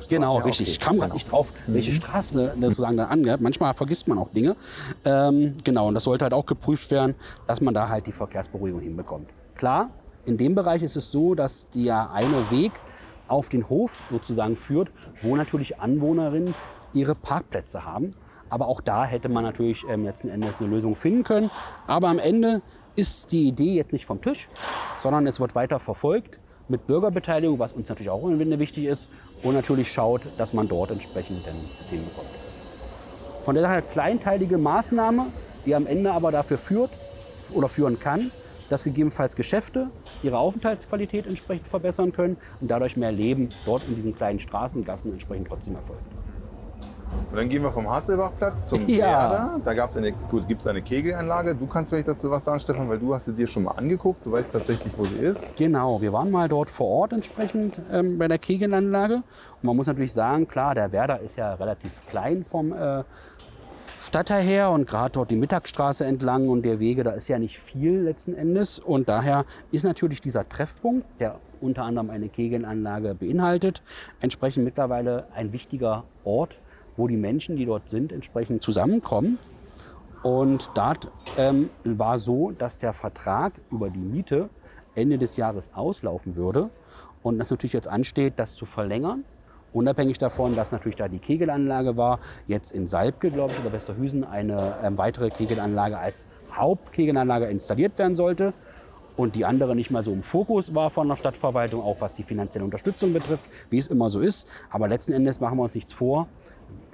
Straße. 0.00 0.14
Genau, 0.14 0.38
Ja, 0.38 0.44
richtig. 0.44 0.66
okay. 0.66 0.72
Ich 0.72 0.80
kam 0.80 0.98
gerade 0.98 1.12
nicht 1.12 1.30
drauf, 1.30 1.52
welche 1.66 1.92
Straße 1.92 2.52
das 2.56 2.70
sozusagen 2.70 2.96
dann 2.96 3.08
angehört. 3.08 3.40
Manchmal 3.40 3.74
vergisst 3.74 4.08
man 4.08 4.18
auch 4.18 4.30
Dinge. 4.30 4.56
Ähm, 5.04 5.54
genau, 5.64 5.88
und 5.88 5.94
das 5.94 6.04
sollte 6.04 6.24
halt 6.24 6.34
auch 6.34 6.46
geprüft 6.46 6.90
werden, 6.90 7.14
dass 7.46 7.60
man 7.60 7.74
da 7.74 7.88
halt 7.88 8.06
die 8.06 8.12
Verkehrsberuhigung 8.12 8.80
hinbekommt. 8.80 9.30
Klar, 9.56 9.90
in 10.24 10.36
dem 10.36 10.54
Bereich 10.54 10.82
ist 10.82 10.96
es 10.96 11.10
so, 11.10 11.34
dass 11.34 11.68
der 11.70 12.10
eine 12.12 12.50
Weg 12.50 12.72
auf 13.28 13.48
den 13.48 13.68
Hof 13.68 14.00
sozusagen 14.10 14.56
führt, 14.56 14.90
wo 15.22 15.36
natürlich 15.36 15.78
Anwohnerinnen 15.80 16.54
ihre 16.94 17.14
Parkplätze 17.14 17.84
haben. 17.84 18.12
Aber 18.50 18.66
auch 18.68 18.80
da 18.80 19.04
hätte 19.04 19.28
man 19.28 19.44
natürlich 19.44 19.84
ähm, 19.90 20.04
letzten 20.04 20.28
Endes 20.30 20.56
eine 20.58 20.68
Lösung 20.68 20.96
finden 20.96 21.22
können. 21.24 21.50
Aber 21.86 22.08
am 22.08 22.18
Ende 22.18 22.62
ist 22.96 23.30
die 23.32 23.46
Idee 23.46 23.74
jetzt 23.74 23.92
nicht 23.92 24.06
vom 24.06 24.22
Tisch, 24.22 24.48
sondern 24.98 25.26
es 25.26 25.38
wird 25.38 25.54
weiter 25.54 25.78
verfolgt 25.78 26.40
mit 26.68 26.86
Bürgerbeteiligung, 26.86 27.58
was 27.58 27.72
uns 27.72 27.88
natürlich 27.88 28.10
auch 28.10 28.22
im 28.24 28.38
Winde 28.38 28.58
wichtig 28.58 28.84
ist. 28.84 29.08
Und 29.42 29.54
natürlich 29.54 29.90
schaut, 29.92 30.22
dass 30.36 30.52
man 30.52 30.68
dort 30.68 30.90
entsprechend 30.90 31.46
dann 31.46 31.56
es 31.80 31.90
hinbekommt. 31.90 32.28
Von 33.44 33.54
daher 33.54 33.82
kleinteilige 33.82 34.58
Maßnahme, 34.58 35.26
die 35.64 35.74
am 35.74 35.86
Ende 35.86 36.12
aber 36.12 36.30
dafür 36.30 36.58
führt 36.58 36.90
oder 37.54 37.68
führen 37.68 37.98
kann, 37.98 38.30
dass 38.68 38.84
gegebenenfalls 38.84 39.36
Geschäfte 39.36 39.88
ihre 40.22 40.38
Aufenthaltsqualität 40.38 41.26
entsprechend 41.26 41.66
verbessern 41.68 42.12
können 42.12 42.36
und 42.60 42.70
dadurch 42.70 42.96
mehr 42.96 43.12
Leben 43.12 43.48
dort 43.64 43.86
in 43.88 43.96
diesen 43.96 44.14
kleinen 44.14 44.38
Straßen 44.38 44.78
und 44.78 44.84
Gassen 44.84 45.12
entsprechend 45.12 45.48
trotzdem 45.48 45.76
erfolgt. 45.76 46.02
Und 47.30 47.36
dann 47.36 47.48
gehen 47.48 47.62
wir 47.62 47.70
vom 47.70 47.88
Hasselbachplatz 47.90 48.68
zum 48.68 48.80
Ja. 48.88 49.06
Werder. 49.06 49.60
Da 49.64 49.74
gab's 49.74 49.96
eine, 49.96 50.12
gut, 50.12 50.48
gibt's 50.48 50.66
eine 50.66 50.82
Kegelanlage. 50.82 51.54
Du 51.54 51.66
kannst 51.66 51.90
vielleicht 51.90 52.08
dazu 52.08 52.30
was 52.30 52.44
sagen, 52.44 52.60
Stefan, 52.60 52.88
weil 52.88 52.98
du 52.98 53.14
hast 53.14 53.26
sie 53.26 53.34
dir 53.34 53.46
schon 53.46 53.64
mal 53.64 53.72
angeguckt. 53.72 54.24
Du 54.24 54.32
weißt 54.32 54.52
tatsächlich, 54.52 54.96
wo 54.96 55.04
sie 55.04 55.16
ist. 55.16 55.56
Genau, 55.56 56.00
wir 56.00 56.12
waren 56.12 56.30
mal 56.30 56.48
dort 56.48 56.70
vor 56.70 56.86
Ort 56.86 57.12
entsprechend 57.12 57.80
ähm, 57.92 58.18
bei 58.18 58.28
der 58.28 58.38
Kegelanlage. 58.38 59.16
Und 59.16 59.24
man 59.62 59.76
muss 59.76 59.86
natürlich 59.86 60.12
sagen, 60.12 60.48
klar, 60.48 60.74
der 60.74 60.92
Werder 60.92 61.20
ist 61.20 61.36
ja 61.36 61.54
relativ 61.54 61.92
klein 62.08 62.44
vom 62.44 62.72
äh, 62.72 63.04
Stadtteil 64.00 64.42
her 64.42 64.70
und 64.70 64.86
gerade 64.86 65.12
dort 65.12 65.30
die 65.30 65.36
Mittagsstraße 65.36 66.04
entlang 66.04 66.48
und 66.48 66.62
der 66.62 66.78
Wege, 66.80 67.02
da 67.02 67.10
ist 67.10 67.28
ja 67.28 67.38
nicht 67.38 67.58
viel 67.58 68.00
letzten 68.00 68.34
Endes. 68.34 68.78
Und 68.78 69.08
daher 69.08 69.44
ist 69.70 69.84
natürlich 69.84 70.20
dieser 70.20 70.48
Treffpunkt, 70.48 71.04
der 71.20 71.40
unter 71.60 71.82
anderem 71.82 72.08
eine 72.08 72.28
Kegelanlage 72.28 73.14
beinhaltet, 73.14 73.82
entsprechend 74.20 74.64
mittlerweile 74.64 75.26
ein 75.34 75.52
wichtiger 75.52 76.04
Ort, 76.24 76.58
wo 76.98 77.08
die 77.08 77.16
Menschen, 77.16 77.56
die 77.56 77.64
dort 77.64 77.88
sind, 77.88 78.12
entsprechend 78.12 78.62
zusammenkommen. 78.62 79.38
Und 80.22 80.70
dort 80.74 81.10
ähm, 81.38 81.70
war 81.84 82.18
so, 82.18 82.50
dass 82.50 82.76
der 82.76 82.92
Vertrag 82.92 83.52
über 83.70 83.88
die 83.88 84.00
Miete 84.00 84.50
Ende 84.94 85.16
des 85.16 85.36
Jahres 85.36 85.70
auslaufen 85.74 86.34
würde 86.34 86.70
und 87.22 87.38
das 87.38 87.50
natürlich 87.50 87.72
jetzt 87.72 87.88
ansteht, 87.88 88.34
das 88.36 88.54
zu 88.56 88.66
verlängern. 88.66 89.24
Unabhängig 89.72 90.18
davon, 90.18 90.56
dass 90.56 90.72
natürlich 90.72 90.96
da 90.96 91.08
die 91.08 91.18
Kegelanlage 91.18 91.96
war, 91.96 92.18
jetzt 92.48 92.72
in 92.72 92.86
Salbke, 92.86 93.30
glaube 93.30 93.52
ich, 93.52 93.60
oder 93.60 93.72
Westerhüsen 93.72 94.24
eine 94.24 94.74
ähm, 94.82 94.98
weitere 94.98 95.30
Kegelanlage 95.30 95.98
als 95.98 96.26
Hauptkegelanlage 96.52 97.46
installiert 97.46 97.96
werden 97.98 98.16
sollte 98.16 98.54
und 99.18 99.34
die 99.34 99.44
andere 99.44 99.76
nicht 99.76 99.90
mal 99.90 100.02
so 100.02 100.12
im 100.12 100.22
Fokus 100.22 100.74
war 100.74 100.90
von 100.90 101.08
der 101.08 101.16
Stadtverwaltung, 101.16 101.82
auch 101.82 102.00
was 102.00 102.14
die 102.14 102.22
finanzielle 102.22 102.64
Unterstützung 102.64 103.12
betrifft, 103.12 103.50
wie 103.68 103.78
es 103.78 103.88
immer 103.88 104.08
so 104.10 104.20
ist. 104.20 104.48
Aber 104.70 104.88
letzten 104.88 105.12
Endes 105.12 105.38
machen 105.38 105.58
wir 105.58 105.64
uns 105.64 105.74
nichts 105.74 105.92
vor. 105.92 106.28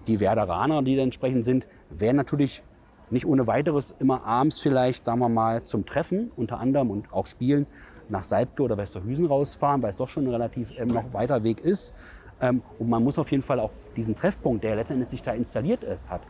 Die 0.06 0.20
Werderaner, 0.20 0.82
die 0.82 0.96
da 0.96 1.02
entsprechend 1.02 1.44
sind, 1.44 1.66
werden 1.90 2.16
natürlich 2.16 2.62
nicht 3.10 3.26
ohne 3.26 3.46
weiteres 3.46 3.94
immer 3.98 4.24
abends 4.24 4.58
vielleicht, 4.58 5.04
sagen 5.04 5.20
wir 5.20 5.28
mal, 5.28 5.62
zum 5.62 5.86
Treffen 5.86 6.30
unter 6.36 6.58
anderem 6.58 6.90
und 6.90 7.12
auch 7.12 7.26
Spielen 7.26 7.66
nach 8.08 8.24
Salbke 8.24 8.62
oder 8.62 8.76
Westerhüsen 8.76 9.26
rausfahren, 9.26 9.82
weil 9.82 9.90
es 9.90 9.96
doch 9.96 10.08
schon 10.08 10.24
ein 10.24 10.30
relativ 10.30 10.78
ähm, 10.78 10.88
noch 10.88 11.12
weiter 11.12 11.42
Weg 11.42 11.60
ist. 11.60 11.94
Ähm, 12.40 12.62
und 12.78 12.88
man 12.88 13.02
muss 13.02 13.18
auf 13.18 13.30
jeden 13.30 13.42
Fall 13.42 13.60
auch 13.60 13.70
diesen 13.96 14.14
Treffpunkt, 14.14 14.64
der 14.64 14.76
letztendlich 14.76 15.08
sich 15.08 15.22
da 15.22 15.32
installiert 15.32 15.84
ist, 15.84 16.08
hat, 16.08 16.22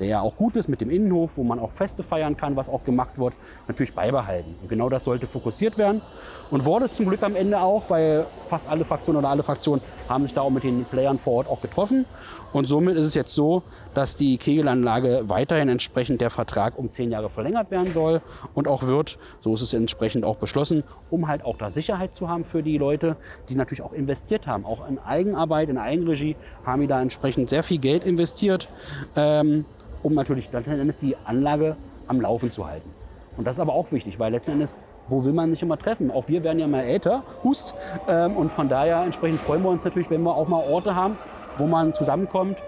der 0.00 0.08
ja 0.08 0.20
auch 0.20 0.36
gut 0.36 0.56
ist 0.56 0.68
mit 0.68 0.80
dem 0.80 0.90
Innenhof, 0.90 1.36
wo 1.36 1.44
man 1.44 1.58
auch 1.58 1.72
Feste 1.72 2.02
feiern 2.02 2.36
kann, 2.36 2.56
was 2.56 2.68
auch 2.68 2.82
gemacht 2.84 3.18
wird, 3.18 3.34
natürlich 3.68 3.94
beibehalten. 3.94 4.56
Und 4.62 4.68
genau 4.68 4.88
das 4.88 5.04
sollte 5.04 5.26
fokussiert 5.26 5.78
werden. 5.78 6.02
Und 6.50 6.64
wurde 6.64 6.86
es 6.86 6.94
zum 6.96 7.06
Glück 7.06 7.22
am 7.22 7.36
Ende 7.36 7.60
auch, 7.60 7.90
weil 7.90 8.26
fast 8.46 8.68
alle 8.68 8.84
Fraktionen 8.84 9.20
oder 9.20 9.28
alle 9.28 9.44
Fraktionen 9.44 9.82
haben 10.08 10.24
sich 10.24 10.34
da 10.34 10.40
auch 10.40 10.50
mit 10.50 10.64
den 10.64 10.84
Playern 10.84 11.18
vor 11.18 11.34
Ort 11.34 11.48
auch 11.48 11.60
getroffen. 11.60 12.06
Und 12.52 12.64
somit 12.64 12.96
ist 12.96 13.06
es 13.06 13.14
jetzt 13.14 13.32
so, 13.34 13.62
dass 13.94 14.16
die 14.16 14.36
Kegelanlage 14.36 15.24
weiterhin 15.28 15.68
entsprechend 15.68 16.20
der 16.20 16.30
Vertrag 16.30 16.76
um 16.76 16.88
zehn 16.88 17.12
Jahre 17.12 17.30
verlängert 17.30 17.70
werden 17.70 17.94
soll 17.94 18.20
und 18.54 18.66
auch 18.66 18.84
wird. 18.84 19.18
So 19.40 19.54
ist 19.54 19.60
es 19.60 19.72
entsprechend 19.72 20.24
auch 20.24 20.36
beschlossen, 20.36 20.82
um 21.10 21.28
halt 21.28 21.44
auch 21.44 21.56
da 21.56 21.70
Sicherheit 21.70 22.16
zu 22.16 22.28
haben 22.28 22.44
für 22.44 22.62
die 22.62 22.78
Leute, 22.78 23.16
die 23.48 23.54
natürlich 23.54 23.82
auch 23.82 23.92
investiert 23.92 24.48
haben. 24.48 24.64
Auch 24.64 24.88
in 24.88 24.98
Eigenarbeit, 24.98 25.68
in 25.68 25.78
Eigenregie 25.78 26.34
haben 26.64 26.80
die 26.80 26.88
da 26.88 27.00
entsprechend 27.00 27.48
sehr 27.48 27.62
viel 27.62 27.78
Geld 27.78 28.04
investiert, 28.04 28.68
ähm, 29.14 29.64
um 30.02 30.14
natürlich 30.14 30.50
letzten 30.52 30.78
Endes 30.78 30.96
die 30.96 31.16
Anlage 31.24 31.76
am 32.06 32.20
Laufen 32.20 32.50
zu 32.50 32.66
halten. 32.66 32.90
Und 33.36 33.46
das 33.46 33.56
ist 33.56 33.60
aber 33.60 33.72
auch 33.72 33.90
wichtig, 33.92 34.18
weil 34.18 34.32
letzten 34.32 34.52
Endes, 34.52 34.78
wo 35.08 35.24
will 35.24 35.32
man 35.32 35.50
sich 35.50 35.62
immer 35.62 35.78
treffen? 35.78 36.10
Auch 36.10 36.28
wir 36.28 36.42
werden 36.44 36.58
ja 36.58 36.66
mal 36.66 36.82
älter, 36.82 37.22
Hust. 37.42 37.74
Ähm, 38.08 38.36
und 38.36 38.52
von 38.52 38.68
daher 38.68 39.02
entsprechend 39.02 39.40
freuen 39.40 39.62
wir 39.62 39.70
uns 39.70 39.84
natürlich, 39.84 40.10
wenn 40.10 40.22
wir 40.22 40.34
auch 40.34 40.48
mal 40.48 40.62
Orte 40.70 40.94
haben, 40.94 41.16
wo 41.56 41.66
man 41.66 41.94
zusammenkommt, 41.94 42.58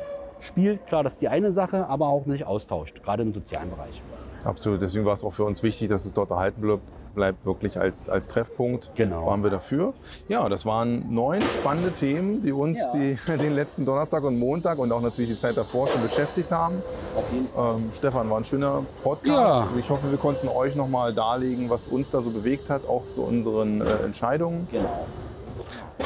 spielt. 0.41 0.87
Klar, 0.87 1.03
das 1.03 1.15
ist 1.15 1.23
die 1.23 1.29
eine 1.29 1.53
Sache, 1.53 1.89
aber 1.89 2.09
auch 2.09 2.25
sich 2.27 2.45
austauscht, 2.47 3.03
gerade 3.03 3.23
im 3.23 3.35
sozialen 3.35 3.71
Bereich. 3.71 4.03
Absolut. 4.45 4.83
Deswegen 4.83 5.05
war 5.05 5.15
es 5.15 5.25
auch 5.25 5.33
für 5.33 5.45
uns 5.45 5.63
wichtig, 5.63 5.89
dass 5.89 6.05
es 6.05 6.15
dort 6.15 6.31
erhalten 6.31 6.61
bleibt, 6.61 6.83
bleibt 7.15 7.45
wirklich 7.47 7.79
als, 7.79 8.09
als 8.09 8.29
Treffpunkt. 8.29 8.91
Genau. 8.95 9.27
Waren 9.27 9.43
wir 9.43 9.51
dafür. 9.51 9.93
Ja, 10.29 10.49
das 10.49 10.65
waren 10.67 11.13
neun 11.13 11.41
spannende 11.43 11.93
Themen, 11.93 12.41
die 12.41 12.53
uns 12.53 12.79
Ja. 12.79 12.93
die, 12.95 13.19
den 13.39 13.55
letzten 13.55 13.85
Donnerstag 13.85 14.23
und 14.25 14.39
Montag 14.39 14.79
und 14.79 14.91
auch 14.93 15.01
natürlich 15.01 15.31
die 15.31 15.37
Zeit 15.37 15.57
davor 15.57 15.87
schon 15.89 16.03
beschäftigt 16.03 16.51
haben. 16.53 16.83
Auf 17.17 17.25
jeden 17.33 17.49
Fall. 17.49 17.77
Ähm, 17.77 17.89
Stefan, 17.93 18.31
war 18.31 18.39
ein 18.39 18.45
schöner 18.45 18.85
Podcast. 19.03 19.69
Ja. 19.71 19.79
Ich 19.79 19.89
hoffe, 19.91 20.11
wir 20.11 20.19
konnten 20.19 20.49
euch 20.49 20.75
nochmal 20.77 21.13
darlegen, 21.15 21.71
was 21.71 21.89
uns 21.89 22.11
da 22.11 22.21
so 22.21 22.31
bewegt 22.31 22.71
hat, 22.71 22.87
auch 22.89 23.05
zu 23.05 23.23
unseren 23.23 23.81
äh, 23.81 23.97
Entscheidungen. 24.05 24.67
Genau. 24.71 25.07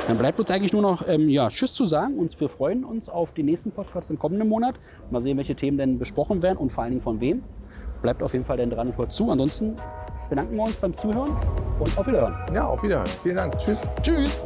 Dann 0.09 0.19
bleibt 0.19 0.39
uns 0.39 0.51
eigentlich 0.51 0.73
nur 0.73 0.83
noch 0.83 1.07
ähm, 1.09 1.29
ja, 1.29 1.49
Tschüss 1.49 1.73
zu 1.75 1.85
sagen. 1.85 2.19
Und 2.19 2.39
wir 2.41 2.49
freuen 2.49 2.85
uns 2.85 3.09
auf 3.09 3.33
den 3.33 3.47
nächsten 3.47 3.73
Podcast 3.73 4.11
im 4.11 4.19
kommenden 4.19 4.49
Monat. 4.49 4.75
Mal 5.11 5.21
sehen, 5.21 5.37
welche 5.37 5.57
Themen 5.57 5.79
denn 5.79 5.99
besprochen 5.99 6.43
werden 6.43 6.59
und 6.59 6.71
vor 6.71 6.85
allen 6.85 6.93
Dingen 6.93 7.03
von 7.03 7.21
wem. 7.21 7.43
Bleibt 8.03 8.23
auf 8.23 8.33
jeden 8.35 8.45
Fall 8.45 8.57
dann 8.59 8.71
dran 8.71 8.89
und 8.89 8.99
hört 8.99 9.11
zu. 9.11 9.31
Ansonsten 9.31 9.75
bedanken 10.29 10.57
wir 10.57 10.63
uns 10.65 10.77
beim 10.77 10.97
Zuhören 10.97 11.37
und 11.79 11.99
auf 11.99 12.07
Wiederhören. 12.07 12.35
Ja, 12.53 12.67
auf 12.67 12.83
Wiederhören. 12.83 13.09
Vielen 13.23 13.37
Dank. 13.37 13.59
Tschüss. 13.59 13.95
Tschüss. 14.03 14.43